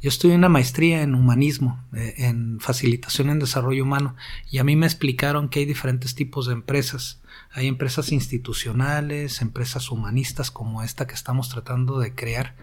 yo 0.00 0.08
estudié 0.08 0.36
una 0.36 0.48
maestría 0.48 1.02
en 1.02 1.16
humanismo, 1.16 1.82
eh, 1.92 2.14
en 2.18 2.60
facilitación 2.60 3.30
en 3.30 3.40
desarrollo 3.40 3.82
humano, 3.82 4.14
y 4.48 4.58
a 4.58 4.64
mí 4.64 4.76
me 4.76 4.86
explicaron 4.86 5.48
que 5.48 5.58
hay 5.58 5.66
diferentes 5.66 6.14
tipos 6.14 6.46
de 6.46 6.52
empresas. 6.52 7.20
Hay 7.50 7.66
empresas 7.66 8.12
institucionales, 8.12 9.42
empresas 9.42 9.90
humanistas 9.90 10.52
como 10.52 10.84
esta 10.84 11.08
que 11.08 11.14
estamos 11.14 11.48
tratando 11.48 11.98
de 11.98 12.14
crear, 12.14 12.54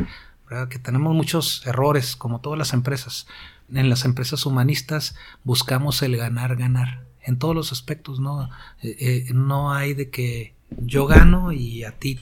que 0.69 0.79
tenemos 0.79 1.13
muchos 1.13 1.61
errores, 1.65 2.15
como 2.15 2.39
todas 2.39 2.57
las 2.57 2.71
empresas. 2.71 3.27
En 3.69 3.89
las 3.89 4.05
empresas 4.05 4.45
humanistas 4.45 5.15
buscamos 5.43 6.01
el 6.03 6.15
ganar, 6.15 6.55
ganar, 6.55 7.06
en 7.27 7.37
todos 7.37 7.53
los 7.53 7.71
aspectos, 7.71 8.19
¿no? 8.19 8.49
Eh, 8.81 8.95
eh, 8.99 9.25
no 9.33 9.73
hay 9.73 9.93
de 9.93 10.09
que 10.09 10.55
yo 10.69 11.05
gano 11.05 11.51
y 11.51 11.83
a 11.83 11.91
ti 11.91 12.19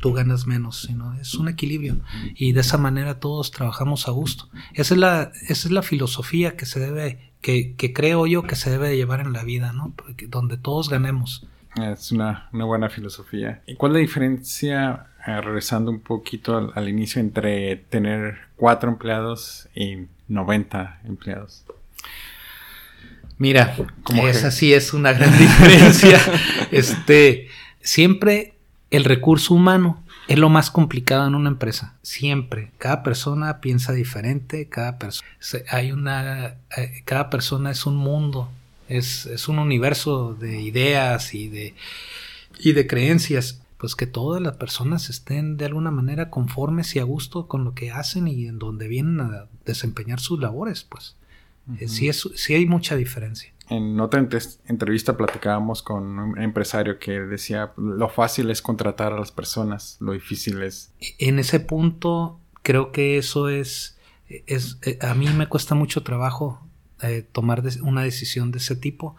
tú 0.00 0.12
ganas 0.12 0.46
menos, 0.46 0.82
sino 0.82 1.14
es 1.14 1.34
un 1.34 1.48
equilibrio 1.48 1.96
y 2.34 2.52
de 2.52 2.60
esa 2.60 2.76
manera 2.76 3.20
todos 3.20 3.50
trabajamos 3.50 4.08
a 4.08 4.10
gusto. 4.10 4.48
Esa 4.74 4.94
es 4.94 5.00
la, 5.00 5.32
esa 5.48 5.68
es 5.68 5.70
la 5.70 5.82
filosofía 5.82 6.56
que 6.56 6.66
se 6.66 6.80
debe, 6.80 7.32
que, 7.40 7.74
que 7.74 7.92
creo 7.92 8.26
yo 8.26 8.42
que 8.42 8.56
se 8.56 8.70
debe 8.70 8.88
de 8.88 8.96
llevar 8.96 9.20
en 9.20 9.32
la 9.32 9.44
vida, 9.44 9.72
¿no? 9.72 9.94
donde 10.28 10.56
todos 10.56 10.90
ganemos. 10.90 11.46
Es 11.76 12.12
una, 12.12 12.48
una, 12.52 12.64
buena 12.64 12.88
filosofía. 12.88 13.62
¿Y 13.66 13.74
cuál 13.74 13.92
es 13.92 13.94
la 13.94 14.00
diferencia, 14.00 15.06
eh, 15.26 15.40
regresando 15.40 15.90
un 15.90 16.00
poquito 16.00 16.56
al, 16.56 16.70
al, 16.74 16.88
inicio, 16.88 17.20
entre 17.20 17.76
tener 17.76 18.36
cuatro 18.56 18.90
empleados 18.90 19.68
y 19.74 20.06
90 20.28 21.00
empleados? 21.04 21.64
Mira, 23.38 23.76
como 24.04 24.28
esa 24.28 24.50
sí 24.50 24.72
es 24.72 24.94
una 24.94 25.12
gran 25.12 25.36
diferencia. 25.38 26.20
este, 26.70 27.48
siempre 27.80 28.54
el 28.90 29.04
recurso 29.04 29.54
humano 29.54 30.04
es 30.28 30.38
lo 30.38 30.48
más 30.48 30.70
complicado 30.70 31.26
en 31.26 31.34
una 31.34 31.50
empresa. 31.50 31.96
Siempre. 32.02 32.70
Cada 32.78 33.02
persona 33.02 33.60
piensa 33.60 33.92
diferente. 33.92 34.68
Cada 34.68 34.98
persona. 34.98 35.28
Hay 35.70 35.92
una. 35.92 36.56
Eh, 36.76 37.02
cada 37.04 37.30
persona 37.30 37.70
es 37.70 37.86
un 37.86 37.96
mundo. 37.96 38.50
Es, 38.88 39.26
es, 39.26 39.48
un 39.48 39.58
universo 39.58 40.34
de 40.34 40.60
ideas 40.60 41.34
y 41.34 41.48
de. 41.48 41.74
y 42.58 42.72
de 42.72 42.86
creencias. 42.86 43.60
Pues 43.78 43.96
que 43.96 44.06
todas 44.06 44.40
las 44.40 44.56
personas 44.56 45.10
estén 45.10 45.58
de 45.58 45.66
alguna 45.66 45.90
manera 45.90 46.30
conformes 46.30 46.96
y 46.96 47.00
a 47.00 47.04
gusto 47.04 47.48
con 47.48 47.64
lo 47.64 47.74
que 47.74 47.90
hacen 47.90 48.28
y 48.28 48.46
en 48.46 48.58
donde 48.58 48.88
vienen 48.88 49.20
a 49.20 49.46
desempeñar 49.66 50.20
sus 50.20 50.40
labores, 50.40 50.84
pues. 50.84 51.16
Eh, 51.80 51.88
sí, 51.88 52.08
es, 52.08 52.28
sí 52.34 52.54
hay 52.54 52.66
mucha 52.66 52.96
diferencia 52.96 53.54
en 53.70 53.98
otra 54.00 54.20
entrevista 54.68 55.16
platicábamos 55.16 55.82
con 55.82 56.18
un 56.18 56.40
empresario 56.40 56.98
que 56.98 57.20
decía 57.20 57.72
lo 57.76 58.08
fácil 58.08 58.50
es 58.50 58.60
contratar 58.60 59.12
a 59.12 59.18
las 59.18 59.32
personas, 59.32 59.96
lo 60.00 60.12
difícil 60.12 60.62
es. 60.62 60.92
En 61.18 61.38
ese 61.38 61.60
punto 61.60 62.38
creo 62.62 62.92
que 62.92 63.16
eso 63.16 63.48
es, 63.48 63.98
es 64.28 64.78
eh, 64.82 64.98
a 65.00 65.14
mí 65.14 65.28
me 65.28 65.48
cuesta 65.48 65.74
mucho 65.74 66.02
trabajo 66.02 66.60
eh, 67.02 67.26
tomar 67.32 67.62
una 67.82 68.02
decisión 68.02 68.52
de 68.52 68.58
ese 68.58 68.76
tipo. 68.76 69.16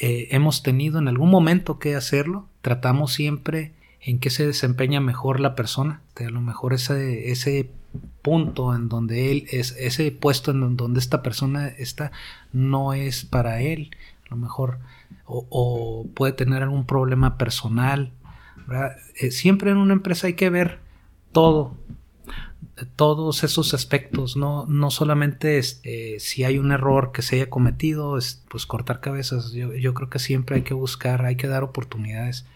Eh, 0.00 0.28
hemos 0.32 0.62
tenido 0.62 0.98
en 0.98 1.08
algún 1.08 1.30
momento 1.30 1.78
que 1.78 1.94
hacerlo, 1.94 2.48
tratamos 2.62 3.12
siempre 3.12 3.72
en 4.06 4.20
qué 4.20 4.30
se 4.30 4.46
desempeña 4.46 5.00
mejor 5.00 5.40
la 5.40 5.56
persona, 5.56 6.00
a 6.16 6.30
lo 6.30 6.40
mejor 6.40 6.72
ese, 6.72 7.32
ese 7.32 7.68
punto 8.22 8.72
en 8.72 8.88
donde 8.88 9.32
él 9.32 9.46
es, 9.50 9.74
ese 9.80 10.12
puesto 10.12 10.52
en 10.52 10.76
donde 10.76 11.00
esta 11.00 11.24
persona 11.24 11.66
está, 11.66 12.12
no 12.52 12.92
es 12.92 13.24
para 13.24 13.60
él, 13.60 13.90
a 14.26 14.30
lo 14.30 14.36
mejor, 14.36 14.78
o, 15.24 16.06
puede 16.14 16.32
tener 16.32 16.62
algún 16.62 16.86
problema 16.86 17.36
personal. 17.36 18.12
Eh, 19.20 19.32
siempre 19.32 19.72
en 19.72 19.76
una 19.76 19.94
empresa 19.94 20.28
hay 20.28 20.34
que 20.34 20.50
ver 20.50 20.78
todo, 21.32 21.76
todos 22.94 23.42
esos 23.42 23.74
aspectos, 23.74 24.36
no, 24.36 24.66
no 24.66 24.92
solamente 24.92 25.60
eh, 25.82 26.16
si 26.20 26.44
hay 26.44 26.58
un 26.58 26.70
error 26.70 27.10
que 27.10 27.22
se 27.22 27.36
haya 27.36 27.50
cometido, 27.50 28.18
es, 28.18 28.44
pues 28.48 28.66
cortar 28.66 29.00
cabezas. 29.00 29.50
Yo, 29.50 29.74
yo 29.74 29.94
creo 29.94 30.10
que 30.10 30.20
siempre 30.20 30.54
hay 30.54 30.62
que 30.62 30.74
buscar, 30.74 31.24
hay 31.24 31.34
que 31.34 31.48
dar 31.48 31.64
oportunidades. 31.64 32.46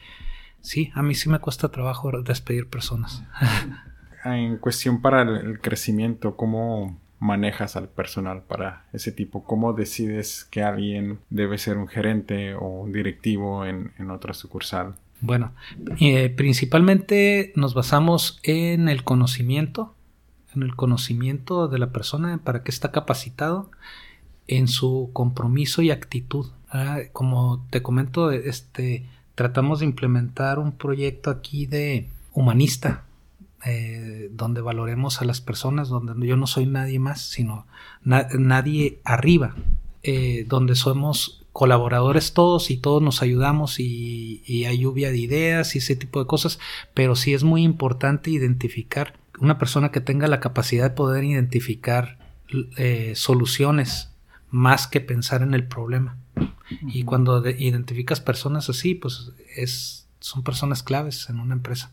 Sí, 0.60 0.90
a 0.94 1.02
mí 1.02 1.14
sí 1.14 1.28
me 1.28 1.38
cuesta 1.38 1.70
trabajo 1.70 2.10
despedir 2.22 2.68
personas. 2.68 3.22
en 4.24 4.58
cuestión 4.58 5.00
para 5.00 5.22
el 5.22 5.60
crecimiento, 5.60 6.36
¿cómo 6.36 6.98
manejas 7.18 7.76
al 7.76 7.88
personal 7.88 8.42
para 8.42 8.86
ese 8.92 9.12
tipo? 9.12 9.44
¿Cómo 9.44 9.72
decides 9.72 10.46
que 10.50 10.62
alguien 10.62 11.20
debe 11.28 11.58
ser 11.58 11.76
un 11.76 11.86
gerente 11.86 12.54
o 12.54 12.66
un 12.66 12.92
directivo 12.92 13.64
en, 13.64 14.10
otra 14.10 14.34
sucursal? 14.34 14.96
Bueno, 15.20 15.52
eh, 16.00 16.30
principalmente 16.30 17.52
nos 17.54 17.74
basamos 17.74 18.40
en 18.42 18.88
el 18.88 19.04
conocimiento, 19.04 19.94
en 20.54 20.62
el 20.62 20.74
conocimiento 20.74 21.68
de 21.68 21.78
la 21.78 21.92
persona, 21.92 22.40
para 22.42 22.62
que 22.62 22.70
está 22.70 22.90
capacitado, 22.90 23.70
en 24.46 24.66
su 24.66 25.10
compromiso 25.12 25.82
y 25.82 25.90
actitud. 25.90 26.46
Ah, 26.70 27.00
como 27.12 27.66
te 27.70 27.82
comento, 27.82 28.30
este, 28.30 29.06
tratamos 29.40 29.80
de 29.80 29.86
implementar 29.86 30.58
un 30.58 30.72
proyecto 30.72 31.30
aquí 31.30 31.64
de 31.64 32.10
humanista, 32.34 33.04
eh, 33.64 34.28
donde 34.32 34.60
valoremos 34.60 35.22
a 35.22 35.24
las 35.24 35.40
personas, 35.40 35.88
donde 35.88 36.26
yo 36.26 36.36
no 36.36 36.46
soy 36.46 36.66
nadie 36.66 36.98
más, 36.98 37.22
sino 37.22 37.66
nadie 38.04 39.00
arriba, 39.02 39.56
eh, 40.02 40.44
donde 40.46 40.74
somos 40.74 41.46
colaboradores 41.54 42.34
todos 42.34 42.70
y 42.70 42.76
todos 42.76 43.02
nos 43.02 43.22
ayudamos 43.22 43.80
y, 43.80 44.42
hay 44.66 44.80
lluvia 44.80 45.10
de 45.10 45.16
ideas 45.16 45.74
y 45.74 45.78
ese 45.78 45.96
tipo 45.96 46.20
de 46.20 46.26
cosas, 46.26 46.58
pero 46.92 47.16
sí 47.16 47.32
es 47.32 47.42
muy 47.42 47.62
importante 47.62 48.30
identificar 48.30 49.14
una 49.40 49.56
persona 49.56 49.90
que 49.90 50.02
tenga 50.02 50.28
la 50.28 50.40
capacidad 50.40 50.90
de 50.90 50.94
poder 50.94 51.24
identificar 51.24 52.18
eh, 52.76 53.14
soluciones 53.16 54.10
más 54.50 54.86
que 54.86 55.00
pensar 55.00 55.42
en 55.42 55.54
el 55.54 55.64
problema. 55.64 56.16
Y 56.86 57.04
cuando 57.04 57.46
identificas 57.48 58.20
personas 58.20 58.68
así, 58.68 58.94
pues 58.94 59.32
es, 59.56 60.06
son 60.20 60.42
personas 60.44 60.82
claves 60.82 61.28
en 61.28 61.40
una 61.40 61.54
empresa. 61.54 61.92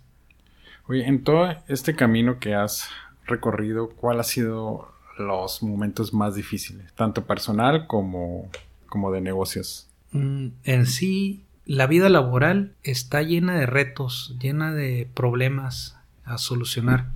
Oye, 0.87 1.05
en 1.05 1.23
todo 1.23 1.49
este 1.67 1.95
camino 1.95 2.39
que 2.39 2.53
has 2.53 2.89
recorrido, 3.25 3.89
¿cuál 3.89 4.19
ha 4.19 4.23
sido 4.23 4.91
los 5.17 5.63
momentos 5.63 6.13
más 6.13 6.35
difíciles, 6.35 6.93
tanto 6.93 7.25
personal 7.25 7.87
como, 7.87 8.49
como 8.87 9.11
de 9.11 9.21
negocios? 9.21 9.87
Mm, 10.11 10.47
en 10.63 10.85
sí, 10.85 11.43
la 11.65 11.87
vida 11.87 12.07
laboral 12.09 12.73
está 12.83 13.21
llena 13.23 13.55
de 13.55 13.65
retos, 13.65 14.35
llena 14.39 14.73
de 14.73 15.09
problemas 15.13 15.97
a 16.23 16.37
solucionar. 16.37 17.07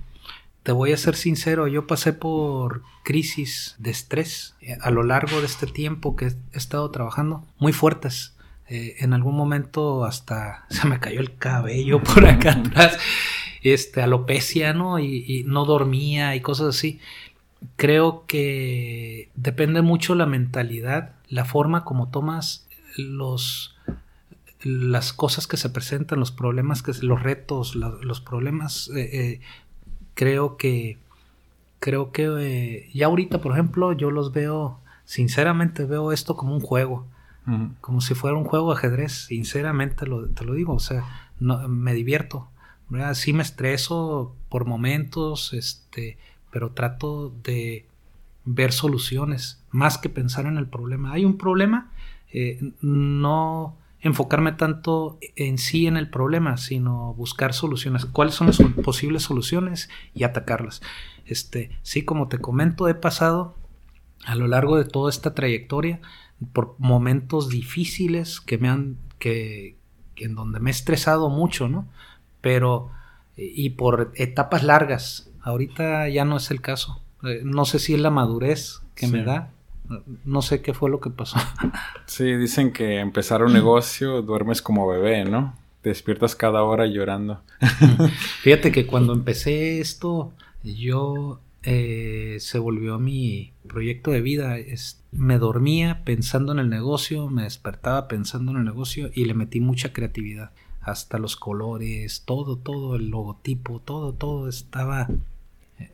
Te 0.62 0.70
voy 0.72 0.92
a 0.92 0.96
ser 0.96 1.16
sincero, 1.16 1.66
yo 1.66 1.86
pasé 1.86 2.12
por 2.12 2.82
crisis 3.02 3.74
de 3.78 3.90
estrés 3.90 4.54
eh, 4.60 4.76
a 4.80 4.90
lo 4.90 5.02
largo 5.02 5.40
de 5.40 5.46
este 5.46 5.66
tiempo 5.66 6.14
que 6.14 6.26
he 6.26 6.56
estado 6.56 6.90
trabajando, 6.90 7.44
muy 7.58 7.72
fuertes. 7.72 8.36
Eh, 8.68 8.96
en 9.00 9.12
algún 9.12 9.36
momento 9.36 10.04
hasta 10.04 10.64
se 10.70 10.86
me 10.86 11.00
cayó 11.00 11.20
el 11.20 11.36
cabello 11.36 12.02
por 12.04 12.26
acá 12.26 12.52
atrás, 12.52 12.96
este, 13.62 14.02
alopecia, 14.02 14.72
¿no? 14.72 14.98
Y, 14.98 15.24
y 15.26 15.44
no 15.44 15.64
dormía 15.64 16.36
y 16.36 16.40
cosas 16.40 16.76
así. 16.76 17.00
Creo 17.76 18.24
que 18.26 19.30
depende 19.34 19.82
mucho 19.82 20.14
la 20.14 20.26
mentalidad, 20.26 21.14
la 21.28 21.44
forma 21.44 21.84
como 21.84 22.08
tomas 22.08 22.66
los 22.96 23.76
las 24.64 25.12
cosas 25.12 25.46
que 25.46 25.56
se 25.56 25.70
presentan, 25.70 26.20
los 26.20 26.30
problemas, 26.30 26.82
que 26.82 26.92
los 27.02 27.22
retos, 27.22 27.74
los 27.74 28.20
problemas 28.20 28.90
eh, 28.94 29.40
creo 30.14 30.56
que 30.56 30.98
creo 31.78 32.12
que 32.12 32.28
eh, 32.38 32.90
ya 32.94 33.06
ahorita, 33.06 33.40
por 33.40 33.52
ejemplo, 33.52 33.92
yo 33.92 34.10
los 34.10 34.32
veo, 34.32 34.78
sinceramente 35.04 35.84
veo 35.84 36.12
esto 36.12 36.36
como 36.36 36.54
un 36.54 36.60
juego, 36.60 37.06
como 37.80 38.00
si 38.00 38.14
fuera 38.14 38.36
un 38.36 38.44
juego 38.44 38.70
de 38.70 38.78
ajedrez, 38.78 39.26
sinceramente 39.26 40.06
te 40.34 40.44
lo 40.44 40.54
digo, 40.54 40.74
o 40.74 40.78
sea, 40.78 41.04
no, 41.40 41.66
me 41.66 41.92
divierto, 41.92 42.48
¿verdad? 42.88 43.14
Sí 43.14 43.32
me 43.32 43.42
estreso 43.42 44.36
por 44.48 44.64
momentos, 44.64 45.52
este, 45.52 46.18
pero 46.52 46.70
trato 46.70 47.32
de 47.42 47.84
ver 48.44 48.72
soluciones, 48.72 49.60
más 49.70 49.98
que 49.98 50.08
pensar 50.08 50.46
en 50.46 50.56
el 50.56 50.68
problema. 50.68 51.12
Hay 51.12 51.24
un 51.24 51.36
problema, 51.36 51.90
eh, 52.32 52.60
no 52.80 53.76
enfocarme 54.02 54.52
tanto 54.52 55.18
en 55.36 55.58
sí 55.58 55.86
en 55.86 55.96
el 55.96 56.10
problema, 56.10 56.56
sino 56.56 57.14
buscar 57.14 57.54
soluciones. 57.54 58.04
¿Cuáles 58.04 58.34
son 58.34 58.48
las 58.48 58.58
posibles 58.84 59.22
soluciones 59.22 59.88
y 60.12 60.24
atacarlas? 60.24 60.82
Este, 61.24 61.70
sí, 61.82 62.04
como 62.04 62.28
te 62.28 62.38
comento, 62.38 62.88
he 62.88 62.94
pasado 62.94 63.54
a 64.24 64.34
lo 64.34 64.48
largo 64.48 64.76
de 64.76 64.84
toda 64.84 65.08
esta 65.08 65.34
trayectoria 65.34 66.00
por 66.52 66.74
momentos 66.78 67.48
difíciles 67.48 68.40
que 68.40 68.58
me 68.58 68.68
han 68.68 68.96
que, 69.20 69.76
en 70.16 70.34
donde 70.34 70.58
me 70.58 70.70
he 70.70 70.72
estresado 70.72 71.28
mucho, 71.30 71.68
¿no? 71.68 71.86
Pero 72.40 72.90
y 73.36 73.70
por 73.70 74.12
etapas 74.16 74.62
largas. 74.62 75.30
Ahorita 75.40 76.08
ya 76.08 76.24
no 76.24 76.36
es 76.36 76.50
el 76.50 76.60
caso. 76.60 77.00
Eh, 77.22 77.42
no 77.44 77.64
sé 77.64 77.78
si 77.78 77.94
es 77.94 78.00
la 78.00 78.10
madurez 78.10 78.82
que 78.94 79.06
me 79.06 79.22
da 79.22 79.52
no 80.24 80.42
sé 80.42 80.62
qué 80.62 80.74
fue 80.74 80.90
lo 80.90 81.00
que 81.00 81.10
pasó. 81.10 81.38
Sí, 82.06 82.36
dicen 82.36 82.72
que 82.72 82.98
empezar 82.98 83.42
un 83.42 83.52
negocio 83.52 84.20
duermes 84.22 84.60
como 84.60 84.86
bebé, 84.86 85.24
¿no? 85.24 85.56
Te 85.80 85.88
despiertas 85.88 86.36
cada 86.36 86.62
hora 86.62 86.86
llorando. 86.86 87.40
Fíjate 88.42 88.70
que 88.70 88.86
cuando 88.86 89.12
empecé 89.14 89.80
esto, 89.80 90.32
yo 90.62 91.40
eh, 91.62 92.36
se 92.40 92.58
volvió 92.58 92.98
mi 92.98 93.52
proyecto 93.66 94.10
de 94.10 94.20
vida. 94.20 94.56
me 95.10 95.38
dormía 95.38 96.02
pensando 96.04 96.52
en 96.52 96.58
el 96.58 96.68
negocio, 96.68 97.28
me 97.28 97.44
despertaba 97.44 98.08
pensando 98.08 98.52
en 98.52 98.58
el 98.58 98.64
negocio 98.64 99.10
y 99.14 99.24
le 99.24 99.34
metí 99.34 99.60
mucha 99.60 99.92
creatividad. 99.92 100.50
Hasta 100.80 101.18
los 101.18 101.36
colores, 101.36 102.24
todo, 102.26 102.56
todo, 102.56 102.96
el 102.96 103.08
logotipo, 103.08 103.80
todo, 103.80 104.12
todo 104.12 104.48
estaba 104.48 105.08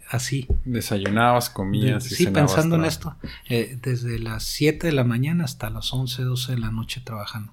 así. 0.08 0.46
Desayunabas, 0.64 1.50
comías. 1.50 2.10
y 2.10 2.14
sí, 2.14 2.26
pensando 2.26 2.76
en 2.76 2.84
esto, 2.84 3.16
eh, 3.48 3.78
desde 3.82 4.18
las 4.18 4.44
7 4.44 4.86
de 4.86 4.92
la 4.92 5.04
mañana 5.04 5.44
hasta 5.44 5.70
las 5.70 5.92
11, 5.92 6.22
12 6.22 6.52
de 6.52 6.58
la 6.58 6.70
noche 6.70 7.00
trabajando. 7.04 7.52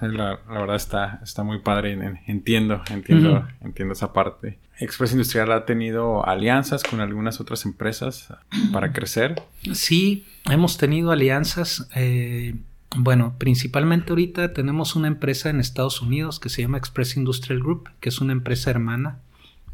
La, 0.00 0.40
verdad 0.48 0.74
está, 0.74 1.20
está 1.22 1.44
muy 1.44 1.60
padre, 1.60 1.92
entiendo, 2.26 2.82
entiendo, 2.90 3.46
entiendo 3.60 3.92
esa 3.92 4.12
parte. 4.12 4.58
Express 4.80 5.12
Industrial 5.12 5.52
ha 5.52 5.64
tenido 5.64 6.26
alianzas 6.26 6.82
con 6.82 7.00
algunas 7.00 7.40
otras 7.40 7.64
empresas 7.64 8.34
para 8.72 8.92
crecer. 8.92 9.40
Sí, 9.72 10.26
hemos 10.50 10.76
tenido 10.76 11.12
alianzas. 11.12 11.88
Eh, 11.94 12.56
bueno, 12.96 13.36
principalmente 13.38 14.10
ahorita 14.10 14.52
tenemos 14.52 14.96
una 14.96 15.08
empresa 15.08 15.50
en 15.50 15.60
Estados 15.60 16.02
Unidos 16.02 16.40
que 16.40 16.48
se 16.48 16.62
llama 16.62 16.78
Express 16.78 17.16
Industrial 17.16 17.60
Group, 17.60 17.88
que 18.00 18.08
es 18.08 18.20
una 18.20 18.32
empresa 18.32 18.70
hermana 18.70 19.20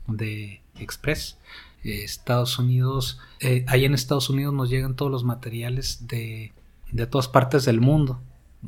de 0.07 0.61
Express. 0.81 1.39
Eh, 1.85 2.03
Estados 2.03 2.59
Unidos, 2.59 3.19
eh, 3.41 3.65
ahí 3.69 3.85
en 3.85 3.95
Estados 3.95 4.31
Unidos 4.31 4.53
nos 4.53 4.69
llegan 4.69 4.97
todos 4.97 5.13
los 5.13 5.25
materiales 5.25 6.09
de, 6.09 6.53
de 6.91 7.07
todas 7.07 7.29
partes 7.29 7.65
del 7.65 7.81
mundo 7.81 8.21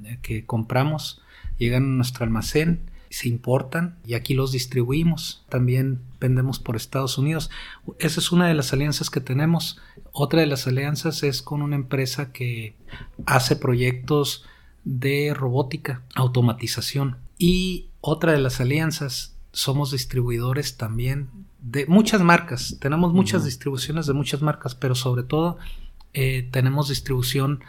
eh, 0.04 0.18
que 0.22 0.46
compramos, 0.46 1.20
llegan 1.58 1.84
a 1.84 1.96
nuestro 1.96 2.24
almacén, 2.24 2.80
se 3.10 3.28
importan 3.28 3.96
y 4.06 4.14
aquí 4.14 4.34
los 4.34 4.52
distribuimos. 4.52 5.44
También 5.48 6.00
vendemos 6.20 6.60
por 6.60 6.76
Estados 6.76 7.18
Unidos. 7.18 7.50
Esa 7.98 8.20
es 8.20 8.30
una 8.30 8.46
de 8.46 8.54
las 8.54 8.72
alianzas 8.72 9.10
que 9.10 9.20
tenemos. 9.20 9.80
Otra 10.12 10.40
de 10.40 10.46
las 10.46 10.68
alianzas 10.68 11.24
es 11.24 11.42
con 11.42 11.62
una 11.62 11.74
empresa 11.74 12.32
que 12.32 12.76
hace 13.26 13.56
proyectos 13.56 14.44
de 14.84 15.34
robótica, 15.34 16.02
automatización. 16.14 17.16
Y 17.36 17.88
otra 18.00 18.32
de 18.32 18.38
las 18.38 18.60
alianzas 18.60 19.34
somos 19.52 19.90
distribuidores 19.90 20.76
también 20.76 21.28
de 21.62 21.86
muchas 21.86 22.20
marcas. 22.20 22.76
Tenemos 22.80 23.12
muchas 23.12 23.44
distribuciones 23.44 24.06
de 24.06 24.12
muchas 24.12 24.42
marcas, 24.42 24.74
pero 24.74 24.94
sobre 24.94 25.22
todo 25.22 25.58
eh, 26.12 26.48
tenemos 26.50 26.88
distribución 26.88 27.60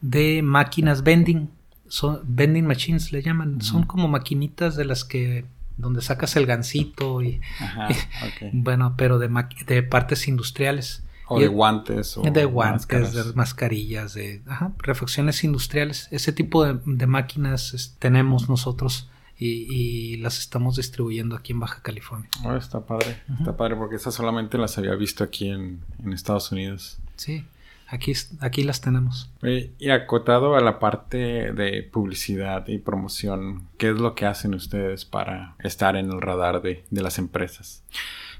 de 0.00 0.42
máquinas 0.42 1.02
vending. 1.02 1.50
Son 1.88 2.20
vending 2.24 2.66
machines 2.66 3.12
le 3.12 3.22
llaman. 3.22 3.60
Son 3.62 3.84
como 3.84 4.08
maquinitas 4.08 4.76
de 4.76 4.84
las 4.84 5.04
que 5.04 5.44
donde 5.78 6.02
sacas 6.02 6.36
el 6.36 6.44
gancito 6.44 7.22
y, 7.22 7.40
bueno, 8.52 8.94
pero 8.96 9.18
de, 9.18 9.30
de 9.66 9.82
partes 9.82 10.28
industriales. 10.28 11.04
O 11.28 11.38
de 11.38 11.46
guantes. 11.46 12.16
O 12.16 12.22
de 12.22 12.44
guantes, 12.44 13.12
de 13.12 13.32
mascarillas, 13.34 14.14
de 14.14 14.42
refacciones 14.78 15.44
industriales. 15.44 16.08
Ese 16.10 16.32
tipo 16.32 16.64
de, 16.64 17.06
máquinas 17.06 17.94
tenemos 17.98 18.48
nosotros 18.48 19.08
y, 19.38 20.16
las 20.16 20.38
estamos 20.38 20.76
distribuyendo 20.76 21.36
aquí 21.36 21.52
en 21.52 21.60
Baja 21.60 21.80
California. 21.82 22.28
Oh, 22.44 22.56
está 22.56 22.84
padre, 22.84 23.22
está 23.38 23.56
padre 23.56 23.76
porque 23.76 23.96
esas 23.96 24.14
solamente 24.14 24.58
las 24.58 24.76
había 24.78 24.94
visto 24.94 25.22
aquí 25.22 25.48
en, 25.48 25.80
Estados 26.12 26.50
Unidos. 26.50 26.98
Sí, 27.16 27.44
aquí, 27.86 28.12
aquí 28.40 28.64
las 28.64 28.80
tenemos. 28.80 29.30
y 29.42 29.90
acotado 29.90 30.56
a 30.56 30.60
la 30.60 30.78
parte 30.78 31.52
de 31.52 31.82
publicidad 31.84 32.66
y 32.68 32.78
promoción, 32.78 33.68
¿qué 33.78 33.90
es 33.90 33.96
lo 33.96 34.14
que 34.14 34.26
hacen 34.26 34.54
ustedes 34.54 35.04
para 35.04 35.54
estar 35.60 35.96
en 35.96 36.10
el 36.10 36.20
radar 36.20 36.60
de, 36.60 36.84
las 36.90 37.18
empresas? 37.18 37.84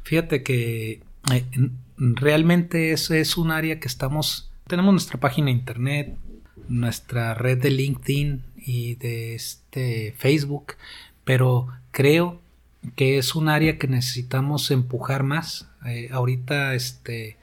Fíjate 0.03 0.43
que 0.43 1.03
eh, 1.33 1.45
realmente 1.97 2.93
eso 2.93 3.15
es 3.15 3.37
un 3.37 3.53
área 3.53 3.79
que 3.79 3.87
estamos, 3.87 4.51
tenemos 4.67 4.93
nuestra 4.93 5.21
página 5.21 5.47
de 5.47 5.53
internet, 5.53 6.17
nuestra 6.69 7.35
red 7.35 7.63
de 7.63 7.71
LinkedIn 7.71 8.48
y 8.64 8.97
de 8.97 9.35
este 9.35 10.14
Facebook, 10.16 10.75
pero 11.25 11.68
creo 11.90 12.40
que 12.97 13.18
es 13.18 13.35
un 13.35 13.49
área 13.49 13.79
que 13.79 13.88
necesitamos 13.88 14.71
empujar 14.71 15.23
más. 15.23 15.68
Eh, 15.87 16.09
ahorita 16.12 16.75
este, 16.75 17.37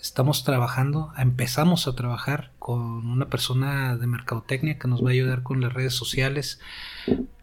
estamos 0.00 0.44
trabajando, 0.44 1.12
empezamos 1.16 1.86
a 1.86 1.94
trabajar 1.94 2.52
con 2.58 3.06
una 3.06 3.28
persona 3.28 3.96
de 3.96 4.06
mercadotecnia 4.06 4.78
que 4.78 4.88
nos 4.88 5.04
va 5.04 5.08
a 5.08 5.12
ayudar 5.12 5.42
con 5.42 5.60
las 5.60 5.72
redes 5.72 5.94
sociales. 5.94 6.60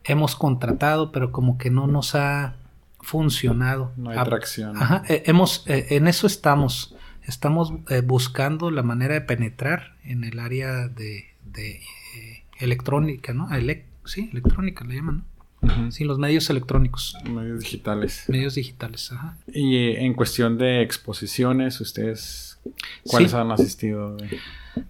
Hemos 0.04 0.36
contratado, 0.36 1.12
pero 1.12 1.32
como 1.32 1.58
que 1.58 1.70
no 1.70 1.88
nos 1.88 2.16
ha 2.16 2.56
funcionado. 3.02 3.92
No 3.98 4.10
hay 4.10 4.24
tracción. 4.24 4.78
Ajá, 4.78 5.04
eh, 5.08 5.24
hemos, 5.26 5.68
eh, 5.68 5.88
en 5.92 6.08
eso 6.08 6.28
estamos. 6.28 6.96
Estamos 7.24 7.74
buscando 8.04 8.70
la 8.70 8.84
manera 8.84 9.16
de 9.16 9.22
penetrar 9.22 9.96
en 10.04 10.24
el 10.24 10.38
área 10.38 10.88
de, 10.88 11.26
de 11.44 11.82
electrónica, 12.60 13.34
¿no? 13.34 13.48
sí, 14.06 14.30
electrónica 14.32 14.84
le 14.86 14.96
llaman, 14.96 15.24
Ujú. 15.62 15.92
Sí, 15.92 16.04
los 16.04 16.20
medios 16.20 16.48
electrónicos, 16.52 17.16
Medios 17.28 17.62
digitales. 17.62 18.26
medios 18.28 18.54
digitales. 18.54 19.12
Ajá. 19.12 19.38
Y 19.52 19.78
eh, 19.78 20.06
en 20.06 20.14
cuestión 20.14 20.60
de 20.60 20.84
exposiciones, 20.84 21.82
¿ustedes 21.82 22.60
cuáles 23.08 23.32
Sí. 23.32 23.38
han 23.38 23.52
asistido? 23.52 24.16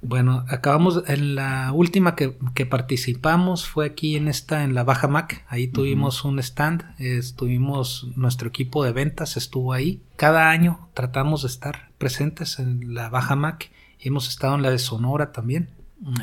Bueno, 0.01 0.43
acabamos, 0.49 1.03
en 1.07 1.35
la 1.35 1.71
última 1.71 2.15
que, 2.15 2.35
que 2.55 2.65
participamos 2.65 3.67
fue 3.67 3.85
aquí 3.85 4.17
en 4.17 4.27
esta, 4.27 4.63
en 4.63 4.73
la 4.73 4.83
Baja 4.83 5.07
Mac. 5.07 5.45
Ahí 5.47 5.67
tuvimos 5.67 6.25
un 6.25 6.39
stand, 6.39 6.83
estuvimos, 6.99 8.07
nuestro 8.15 8.49
equipo 8.49 8.83
de 8.83 8.91
ventas 8.91 9.37
estuvo 9.37 9.71
ahí. 9.71 10.01
Cada 10.17 10.49
año 10.49 10.89
tratamos 10.93 11.43
de 11.43 11.47
estar 11.49 11.89
presentes 11.99 12.59
en 12.59 12.93
la 12.95 13.07
Baja 13.09 13.35
Mac. 13.35 13.71
Hemos 13.99 14.27
estado 14.27 14.55
en 14.55 14.61
la 14.63 14.71
de 14.71 14.79
Sonora 14.79 15.31
también, 15.31 15.69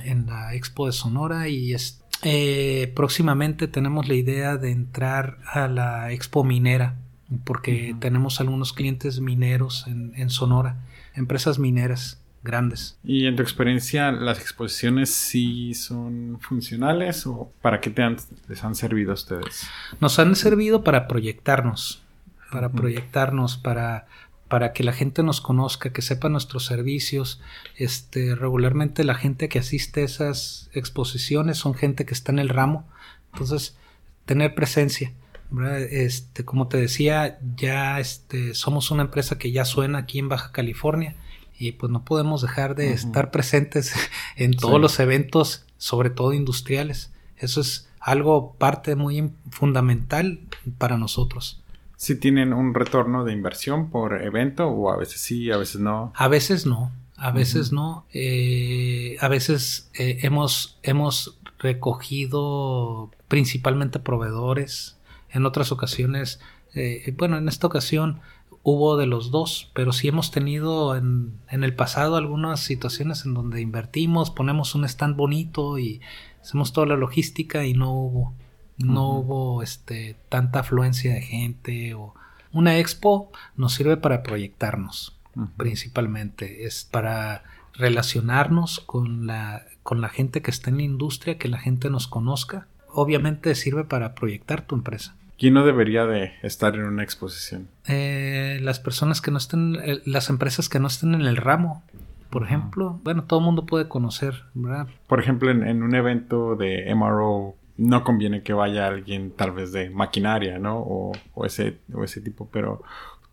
en 0.04 0.26
la 0.26 0.54
Expo 0.54 0.86
de 0.86 0.92
Sonora 0.92 1.48
y 1.48 1.72
es- 1.74 2.00
eh, 2.22 2.92
próximamente 2.94 3.66
tenemos 3.68 4.06
la 4.08 4.14
idea 4.14 4.56
de 4.56 4.70
entrar 4.70 5.38
a 5.52 5.66
la 5.68 6.12
Expo 6.12 6.44
Minera 6.44 6.96
porque 7.44 7.96
tenemos 7.98 8.40
algunos 8.40 8.72
clientes 8.72 9.20
mineros 9.20 9.86
en, 9.86 10.12
en 10.16 10.28
Sonora, 10.30 10.76
empresas 11.14 11.58
mineras 11.58 12.20
grandes. 12.44 12.98
Y 13.04 13.26
en 13.26 13.36
tu 13.36 13.42
experiencia, 13.42 14.12
¿las 14.12 14.38
exposiciones 14.40 15.10
sí 15.14 15.74
son 15.74 16.38
funcionales 16.40 17.26
o 17.26 17.50
para 17.62 17.80
qué 17.80 17.88
te 17.90 18.02
han- 18.02 18.16
les 18.48 18.62
han 18.64 18.74
servido 18.74 19.12
a 19.12 19.14
ustedes? 19.14 19.66
Nos 20.00 20.18
han 20.18 20.34
servido 20.36 20.84
para 20.84 21.08
proyectarnos, 21.08 22.02
para 22.50 22.70
proyectarnos, 22.70 23.56
para, 23.56 24.06
para 24.52 24.74
que 24.74 24.84
la 24.84 24.92
gente 24.92 25.22
nos 25.22 25.40
conozca, 25.40 25.94
que 25.94 26.02
sepa 26.02 26.28
nuestros 26.28 26.66
servicios. 26.66 27.40
Este, 27.74 28.34
regularmente 28.34 29.02
la 29.02 29.14
gente 29.14 29.48
que 29.48 29.58
asiste 29.58 30.02
a 30.02 30.04
esas 30.04 30.68
exposiciones 30.74 31.56
son 31.56 31.72
gente 31.72 32.04
que 32.04 32.12
está 32.12 32.32
en 32.32 32.38
el 32.38 32.50
ramo. 32.50 32.86
Entonces, 33.32 33.78
tener 34.26 34.54
presencia. 34.54 35.14
¿verdad? 35.48 35.80
Este, 35.80 36.44
como 36.44 36.68
te 36.68 36.76
decía, 36.76 37.38
ya 37.56 37.98
este, 37.98 38.52
somos 38.52 38.90
una 38.90 39.04
empresa 39.04 39.38
que 39.38 39.52
ya 39.52 39.64
suena 39.64 40.00
aquí 40.00 40.18
en 40.18 40.28
Baja 40.28 40.52
California 40.52 41.16
y 41.58 41.72
pues 41.72 41.90
no 41.90 42.04
podemos 42.04 42.42
dejar 42.42 42.74
de 42.74 42.92
estar 42.92 43.30
presentes 43.30 43.94
en 44.36 44.52
todos 44.54 44.74
Sí. 44.74 44.80
los 44.82 45.00
eventos, 45.00 45.64
sobre 45.78 46.10
todo 46.10 46.34
industriales. 46.34 47.10
Eso 47.38 47.62
es 47.62 47.88
algo 48.00 48.52
parte 48.58 48.96
muy 48.96 49.30
fundamental 49.50 50.40
para 50.76 50.98
nosotros. 50.98 51.61
¿Sí 52.02 52.16
tienen 52.16 52.52
un 52.52 52.74
retorno 52.74 53.22
de 53.22 53.32
inversión 53.32 53.88
por 53.88 54.20
evento 54.24 54.66
o 54.66 54.90
a 54.90 54.96
veces 54.96 55.20
sí, 55.20 55.52
a 55.52 55.56
veces 55.56 55.80
no? 55.80 56.12
A 56.16 56.26
veces 56.26 56.66
no, 56.66 56.90
a 57.16 57.30
veces 57.30 57.70
no. 57.70 58.06
Eh, 58.12 59.16
a 59.20 59.28
veces 59.28 59.88
eh, 59.96 60.18
hemos, 60.22 60.80
hemos 60.82 61.38
recogido 61.60 63.12
principalmente 63.28 64.00
proveedores. 64.00 64.96
En 65.30 65.46
otras 65.46 65.70
ocasiones, 65.70 66.40
eh, 66.74 67.14
bueno, 67.16 67.36
en 67.38 67.46
esta 67.46 67.68
ocasión 67.68 68.18
hubo 68.64 68.96
de 68.96 69.06
los 69.06 69.30
dos, 69.30 69.70
pero 69.72 69.92
sí 69.92 70.08
hemos 70.08 70.32
tenido 70.32 70.96
en, 70.96 71.34
en 71.50 71.62
el 71.62 71.76
pasado 71.76 72.16
algunas 72.16 72.58
situaciones 72.58 73.24
en 73.26 73.34
donde 73.34 73.60
invertimos, 73.60 74.32
ponemos 74.32 74.74
un 74.74 74.84
stand 74.86 75.14
bonito 75.14 75.78
y 75.78 76.00
hacemos 76.40 76.72
toda 76.72 76.88
la 76.88 76.96
logística 76.96 77.64
y 77.64 77.74
no 77.74 77.92
hubo, 77.92 78.34
no 78.82 79.10
hubo 79.10 79.62
este, 79.62 80.16
tanta 80.28 80.60
afluencia 80.60 81.14
de 81.14 81.22
gente 81.22 81.94
o 81.94 82.14
una 82.52 82.78
expo 82.78 83.30
nos 83.56 83.74
sirve 83.74 83.96
para 83.96 84.22
proyectarnos 84.22 85.16
principalmente. 85.56 86.66
Es 86.66 86.86
para 86.90 87.42
relacionarnos 87.74 88.80
con 88.80 89.26
la 89.26 89.64
con 89.82 90.00
la 90.00 90.08
gente 90.08 90.42
que 90.42 90.50
está 90.52 90.70
en 90.70 90.76
la 90.76 90.82
industria 90.84 91.38
que 91.38 91.48
la 91.48 91.58
gente 91.58 91.90
nos 91.90 92.06
conozca. 92.06 92.66
Obviamente 92.88 93.54
sirve 93.54 93.84
para 93.84 94.14
proyectar 94.14 94.62
tu 94.62 94.76
empresa. 94.76 95.16
¿Quién 95.38 95.54
no 95.54 95.64
debería 95.64 96.06
de 96.06 96.34
estar 96.42 96.76
en 96.76 96.84
una 96.84 97.02
exposición? 97.02 97.66
Eh, 97.88 98.60
las 98.62 98.78
personas 98.78 99.20
que 99.20 99.32
no 99.32 99.38
estén 99.38 99.76
eh, 99.82 100.02
las 100.04 100.30
empresas 100.30 100.68
que 100.68 100.78
no 100.78 100.86
estén 100.86 101.14
en 101.14 101.22
el 101.22 101.36
ramo 101.36 101.82
por 102.30 102.44
ejemplo. 102.44 103.00
Bueno 103.02 103.24
todo 103.24 103.40
el 103.40 103.46
mundo 103.46 103.66
puede 103.66 103.88
conocer 103.88 104.44
verdad 104.54 104.86
Por 105.06 105.20
ejemplo, 105.20 105.50
en, 105.50 105.66
en 105.66 105.82
un 105.82 105.94
evento 105.94 106.54
de 106.54 106.94
MRO 106.94 107.56
no 107.76 108.04
conviene 108.04 108.42
que 108.42 108.52
vaya 108.52 108.86
alguien 108.86 109.30
tal 109.30 109.52
vez 109.52 109.72
de 109.72 109.90
maquinaria, 109.90 110.58
¿no? 110.58 110.78
O, 110.78 111.12
ese, 111.44 111.78
o 111.92 112.04
ese 112.04 112.20
tipo, 112.20 112.48
pero 112.52 112.82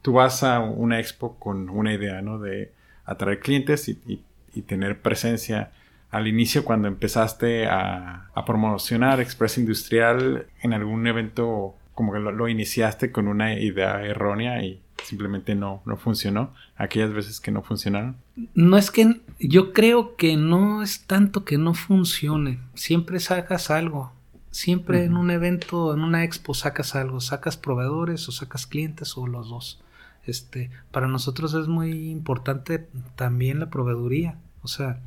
tú 0.01 0.13
vas 0.13 0.43
a 0.43 0.59
una 0.59 0.99
expo 0.99 1.35
con 1.37 1.69
una 1.69 1.93
idea, 1.93 2.21
¿no? 2.21 2.39
De 2.39 2.71
atraer 3.05 3.39
clientes 3.39 3.89
y, 3.89 4.23
tener 4.67 5.01
presencia. 5.01 5.71
Al 6.11 6.27
inicio, 6.27 6.65
cuando 6.65 6.89
empezaste 6.89 7.67
a, 7.67 8.29
a 8.33 8.45
promocionar 8.45 9.21
Express 9.21 9.57
Industrial 9.57 10.47
en 10.61 10.73
algún 10.73 11.07
evento, 11.07 11.75
como 11.93 12.11
que 12.11 12.19
lo, 12.19 12.33
lo 12.33 12.49
iniciaste 12.49 13.11
con 13.13 13.29
una 13.29 13.57
idea 13.57 14.03
errónea 14.03 14.61
y 14.61 14.81
simplemente 15.03 15.55
no, 15.55 15.81
no 15.85 15.95
funcionó. 15.95 16.53
Aquellas 16.75 17.13
veces 17.13 17.39
que 17.39 17.51
no 17.51 17.61
funcionaron. 17.61 18.17
no 18.53 18.77
es 18.77 18.91
que 18.91 19.21
yo 19.39 19.71
creo 19.71 20.17
que 20.17 20.35
no 20.35 20.83
es 20.83 21.05
tanto 21.05 21.45
que 21.45 21.57
no 21.57 21.73
funcione 21.73 22.59
siempre 22.73 23.19
sacas 23.19 23.69
algo 23.71 24.11
siempre 24.51 25.03
en 25.03 25.15
un 25.15 25.31
evento 25.31 25.93
en 25.93 26.01
una 26.01 26.23
expo 26.23 26.53
sacas 26.53 26.95
algo 26.95 27.21
sacas 27.21 27.57
proveedores 27.57 28.27
o 28.27 28.31
sacas 28.31 28.65
clientes 28.67 29.17
o 29.17 29.27
los 29.27 29.49
dos. 29.49 29.81
Este 30.25 30.69
para 30.91 31.07
nosotros 31.07 31.53
es 31.53 31.67
muy 31.67 32.09
importante 32.09 32.87
también 33.15 33.59
la 33.59 33.69
proveeduría. 33.69 34.37
O 34.61 34.67
sea 34.67 34.99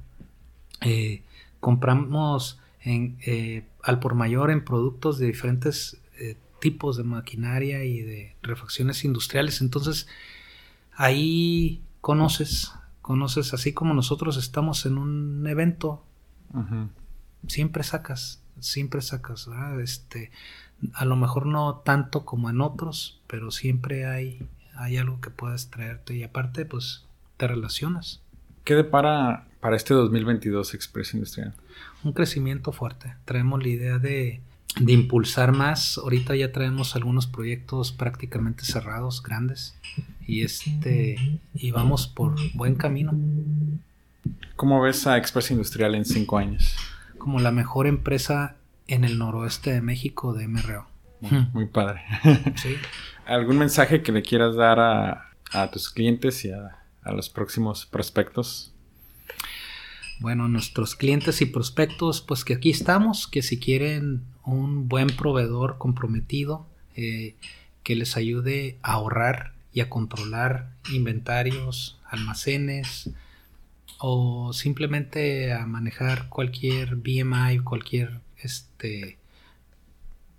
eh, 0.81 1.23
compramos 1.61 2.59
en, 2.81 3.17
eh, 3.25 3.65
al 3.83 4.01
por 4.01 4.15
mayor 4.15 4.51
en 4.51 4.65
productos 4.65 5.19
de 5.19 5.27
diferentes 5.27 6.01
eh, 6.19 6.37
tipos 6.61 6.97
de 6.97 7.05
maquinaria 7.05 7.85
y 7.85 8.03
de 8.03 8.37
refacciones 8.43 9.05
industriales. 9.05 9.61
Entonces 9.61 10.09
ahí 10.95 11.83
conoces, 12.01 12.73
conoces, 13.01 13.55
así 13.55 13.73
como 13.73 13.95
nosotros 13.95 14.37
estamos 14.37 14.87
en 14.87 14.99
un 14.99 15.47
evento, 15.47 16.05
siempre 17.47 17.83
sacas, 17.83 18.42
siempre 18.61 19.01
sacas, 19.03 19.47
¿verdad? 19.49 19.81
Este, 19.81 20.31
a 20.95 21.05
lo 21.05 21.17
mejor 21.17 21.47
no 21.47 21.83
tanto 21.85 22.25
como 22.25 22.51
en 22.51 22.61
otros, 22.61 23.21
pero 23.27 23.51
siempre 23.51 24.07
hay, 24.07 24.47
hay 24.75 24.97
algo 24.97 25.21
que 25.21 25.31
puedes 25.31 25.71
traerte 25.71 26.17
y 26.17 26.23
aparte, 26.23 26.65
pues, 26.65 27.05
te 27.37 27.47
relacionas. 27.47 28.21
¿Qué 28.65 28.75
depara 28.75 29.47
para 29.61 29.77
este 29.77 29.95
2022 29.95 30.75
Express 30.75 31.15
Industrial? 31.15 31.55
Un 32.05 32.13
crecimiento 32.13 32.73
fuerte. 32.73 33.15
Traemos 33.25 33.63
la 33.63 33.69
idea 33.69 33.99
de, 33.99 34.41
de 34.81 34.93
impulsar 34.93 35.53
más. 35.53 35.99
Ahorita 35.99 36.37
ya 36.37 36.53
traemos 36.53 36.95
algunos 36.95 37.27
proyectos 37.27 37.93
prácticamente 37.93 38.65
cerrados, 38.65 39.23
grandes. 39.23 39.75
Y 40.27 40.43
este, 40.43 41.41
y 41.55 41.71
vamos 41.73 42.07
por 42.07 42.37
buen 42.55 42.77
camino. 42.77 43.13
¿Cómo 44.57 44.81
ves 44.81 45.07
a 45.07 45.19
Express 45.19 45.51
Industrial 45.51 45.95
en 45.95 46.05
cinco 46.05 46.39
años? 46.39 46.77
Como 47.23 47.39
la 47.39 47.53
mejor 47.53 47.87
empresa 47.87 48.57
en 48.89 49.05
el 49.05 49.17
noroeste 49.17 49.73
de 49.73 49.81
México 49.81 50.33
de 50.35 50.49
MRO. 50.49 50.89
Muy, 51.21 51.31
Hmm. 51.31 51.51
muy 51.53 51.67
padre. 51.67 52.03
Sí. 52.57 52.77
¿Algún 53.27 53.59
mensaje 53.59 54.03
que 54.03 54.11
le 54.11 54.23
quieras 54.23 54.57
dar 54.57 54.81
a, 54.81 55.31
a 55.53 55.71
tus 55.71 55.89
clientes 55.89 56.45
y 56.45 56.51
a, 56.51 56.79
a 57.05 57.13
los 57.13 57.31
próximos 57.31 57.87
prospectos? 57.87 58.73
Bueno, 60.19 60.49
nuestros 60.49 60.97
clientes 60.97 61.41
y 61.43 61.47
prospectos, 61.47 62.21
pues 62.23 62.45
que 62.45 62.55
aquí 62.55 62.71
estamos, 62.71 63.29
que 63.29 63.43
si 63.43 63.61
quieren 63.61 64.23
un 64.45 64.89
buen 64.89 65.07
proveedor 65.09 65.79
comprometido, 65.79 66.67
eh, 66.97 67.37
que 67.85 67.95
les 67.95 68.17
ayude 68.17 68.79
a 68.83 68.95
ahorrar 68.95 69.53
y 69.73 69.81
a 69.81 69.89
controlar 69.89 70.71
inventarios, 70.93 72.01
almacenes 72.11 73.11
o 74.05 74.53
simplemente 74.53 75.53
a 75.53 75.65
manejar 75.65 76.29
cualquier 76.29 76.97
BMI, 76.97 77.61
cualquier 77.61 78.21
este 78.37 79.17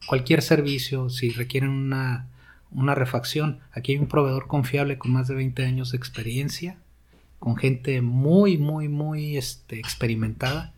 cualquier 0.05 0.41
servicio, 0.41 1.09
si 1.09 1.29
requieren 1.29 1.69
una, 1.69 2.27
una 2.71 2.93
refacción, 2.93 3.61
aquí 3.71 3.93
hay 3.93 3.99
un 3.99 4.07
proveedor 4.07 4.47
confiable 4.47 4.97
con 4.97 5.13
más 5.13 5.29
de 5.29 5.35
20 5.35 5.63
años 5.63 5.91
de 5.91 5.97
experiencia, 5.97 6.75
con 7.39 7.55
gente 7.55 8.01
muy, 8.01 8.57
muy, 8.57 8.89
muy 8.89 9.37
este, 9.37 9.79
experimentada 9.79 10.73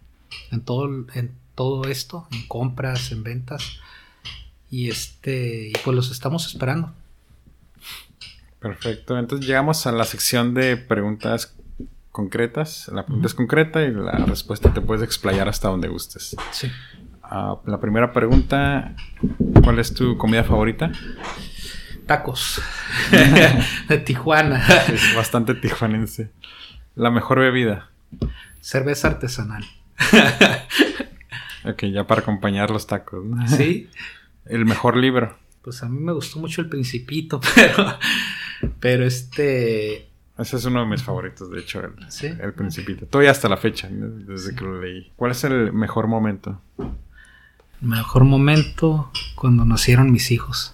en 0.51 0.61
todo, 0.61 1.07
en 1.15 1.31
todo 1.55 1.85
esto, 1.85 2.27
en 2.31 2.47
compras, 2.47 3.11
en 3.11 3.23
ventas. 3.23 3.79
Y 4.69 4.89
este, 4.89 5.69
y 5.69 5.73
pues 5.83 5.95
los 5.95 6.11
estamos 6.11 6.45
esperando. 6.45 6.93
Perfecto. 8.59 9.17
Entonces 9.17 9.47
llegamos 9.47 9.87
a 9.87 9.91
la 9.91 10.05
sección 10.05 10.53
de 10.53 10.77
preguntas 10.77 11.55
concretas. 12.15 12.89
La 12.93 13.05
pregunta 13.05 13.27
es 13.27 13.33
concreta 13.33 13.83
y 13.83 13.91
la 13.91 14.13
respuesta 14.25 14.73
te 14.73 14.79
puedes 14.79 15.03
explayar 15.03 15.49
hasta 15.49 15.67
donde 15.67 15.89
gustes. 15.89 16.33
Sí. 16.51 16.71
Ah, 17.21 17.57
la 17.65 17.81
primera 17.81 18.13
pregunta, 18.13 18.95
¿cuál 19.61 19.79
es 19.79 19.93
tu 19.93 20.17
comida 20.17 20.45
favorita? 20.45 20.93
Tacos. 22.05 22.61
de 23.89 23.97
Tijuana. 23.97 24.65
Es 24.87 25.13
bastante 25.13 25.55
tijuanense. 25.55 26.31
La 26.95 27.11
mejor 27.11 27.39
bebida. 27.39 27.89
Cerveza 28.61 29.09
artesanal. 29.09 29.65
Ok, 31.65 31.85
ya 31.91 32.07
para 32.07 32.21
acompañar 32.21 32.69
los 32.69 32.87
tacos. 32.87 33.25
¿no? 33.25 33.45
Sí. 33.49 33.89
El 34.45 34.65
mejor 34.65 34.95
libro. 34.95 35.37
Pues 35.63 35.83
a 35.83 35.89
mí 35.89 35.99
me 35.99 36.13
gustó 36.13 36.39
mucho 36.39 36.61
El 36.61 36.69
Principito, 36.69 37.41
pero, 37.55 37.97
pero 38.79 39.05
este... 39.05 40.11
Ese 40.37 40.57
es 40.57 40.65
uno 40.65 40.81
de 40.81 40.85
mis 40.87 41.01
favoritos, 41.03 41.49
de 41.49 41.59
hecho, 41.61 41.79
el, 41.81 41.93
¿Sí? 42.11 42.27
el 42.27 42.53
Principito. 42.53 43.05
Todavía 43.05 43.31
hasta 43.31 43.47
la 43.47 43.57
fecha, 43.57 43.87
desde 43.89 44.53
que 44.55 44.63
lo 44.65 44.81
leí. 44.81 45.11
¿Cuál 45.15 45.31
es 45.31 45.43
el 45.45 45.71
mejor 45.71 46.07
momento? 46.07 46.61
Mejor 47.81 48.23
momento 48.25 49.11
cuando 49.35 49.63
nacieron 49.65 50.11
mis 50.11 50.31
hijos. 50.31 50.73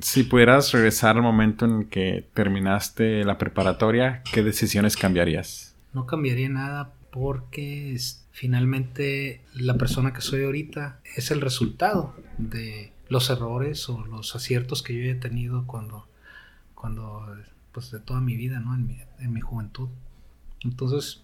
Si 0.00 0.24
pudieras 0.24 0.72
regresar 0.72 1.16
al 1.16 1.22
momento 1.22 1.64
en 1.64 1.84
que 1.86 2.28
terminaste 2.34 3.24
la 3.24 3.38
preparatoria, 3.38 4.22
¿qué 4.32 4.42
decisiones 4.42 4.96
cambiarías? 4.96 5.74
No 5.94 6.06
cambiaría 6.06 6.48
nada 6.48 6.92
porque 7.10 7.94
es- 7.94 8.26
finalmente 8.32 9.40
la 9.54 9.74
persona 9.78 10.12
que 10.12 10.20
soy 10.20 10.44
ahorita 10.44 11.00
es 11.16 11.30
el 11.30 11.40
resultado 11.40 12.14
de 12.38 12.92
los 13.08 13.30
errores 13.30 13.88
o 13.88 14.04
los 14.04 14.34
aciertos 14.36 14.82
que 14.82 14.94
yo 14.94 15.10
he 15.10 15.14
tenido 15.14 15.64
cuando, 15.66 16.06
cuando 16.74 17.24
pues 17.76 17.90
de 17.90 17.98
toda 18.00 18.22
mi 18.22 18.36
vida, 18.36 18.58
¿no? 18.58 18.74
En 18.74 18.86
mi, 18.86 18.96
en 19.18 19.34
mi 19.34 19.42
juventud. 19.42 19.90
Entonces, 20.62 21.22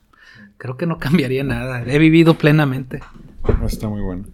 creo 0.59 0.77
que 0.77 0.85
no 0.85 0.99
cambiaría 1.01 1.43
nada. 1.45 1.83
He 1.87 1.99
vivido 1.99 2.35
plenamente. 2.35 3.01
Está 3.65 3.89
muy 3.89 4.03
bueno. 4.03 4.27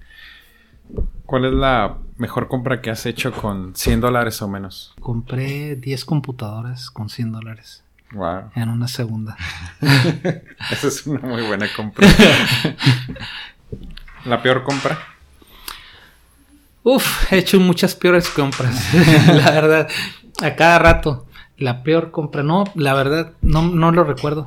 ¿Cuál 1.26 1.44
es 1.44 1.52
la 1.52 1.96
mejor 2.16 2.48
compra 2.48 2.80
que 2.82 2.90
has 2.90 3.06
hecho 3.06 3.30
con 3.32 3.76
100 3.76 4.00
dólares 4.00 4.42
o 4.42 4.48
menos? 4.48 4.94
Compré 5.00 5.76
10 5.76 6.04
computadoras 6.04 6.90
con 6.90 7.08
100 7.08 7.30
dólares 7.30 7.84
Wow. 8.14 8.50
en 8.56 8.68
una 8.68 8.88
segunda. 8.88 9.36
Esa 10.72 10.88
es 10.88 11.06
una 11.06 11.20
muy 11.20 11.42
buena 11.46 11.66
compra. 11.76 12.08
¿La 14.24 14.42
peor 14.42 14.64
compra? 14.64 14.98
Uf, 16.82 17.32
he 17.32 17.38
hecho 17.38 17.60
muchas 17.60 17.94
peores 17.94 18.28
compras, 18.30 18.92
la 19.28 19.50
verdad. 19.52 19.88
A 20.42 20.56
cada 20.56 20.78
rato. 20.80 21.27
La 21.58 21.82
peor 21.82 22.10
compra, 22.10 22.42
no, 22.42 22.64
la 22.74 22.94
verdad, 22.94 23.32
no, 23.42 23.62
no 23.62 23.92
lo 23.92 24.04
recuerdo. 24.04 24.46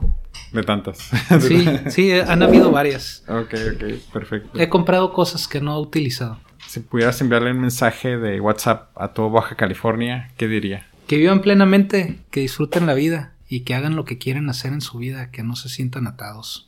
De 0.52 0.64
tantas. 0.64 1.12
Sí, 1.40 1.66
sí, 1.90 2.12
han 2.14 2.42
habido 2.44 2.72
varias. 2.72 3.24
ok, 3.28 3.54
ok, 3.76 3.84
perfecto. 4.14 4.60
He 4.60 4.70
comprado 4.70 5.14
cosas 5.14 5.48
que 5.48 5.62
no 5.62 5.78
he 5.78 5.82
utilizado. 5.82 6.40
Si 6.68 6.80
pudieras 6.80 7.20
enviarle 7.22 7.52
un 7.52 7.60
mensaje 7.60 8.18
de 8.18 8.40
WhatsApp 8.40 8.90
a 8.96 9.10
todo 9.10 9.30
Baja 9.30 9.56
California, 9.56 10.32
¿qué 10.38 10.48
diría? 10.48 10.88
Que 11.08 11.18
vivan 11.18 11.42
plenamente, 11.42 12.20
que 12.32 12.40
disfruten 12.40 12.86
la 12.86 12.94
vida 12.94 13.34
y 13.50 13.62
que 13.62 13.76
hagan 13.76 13.98
lo 13.98 14.06
que 14.06 14.18
quieren 14.18 14.50
hacer 14.50 14.72
en 14.72 14.80
su 14.80 14.98
vida, 14.98 15.32
que 15.32 15.44
no 15.44 15.58
se 15.58 15.68
sientan 15.68 16.08
atados. 16.08 16.68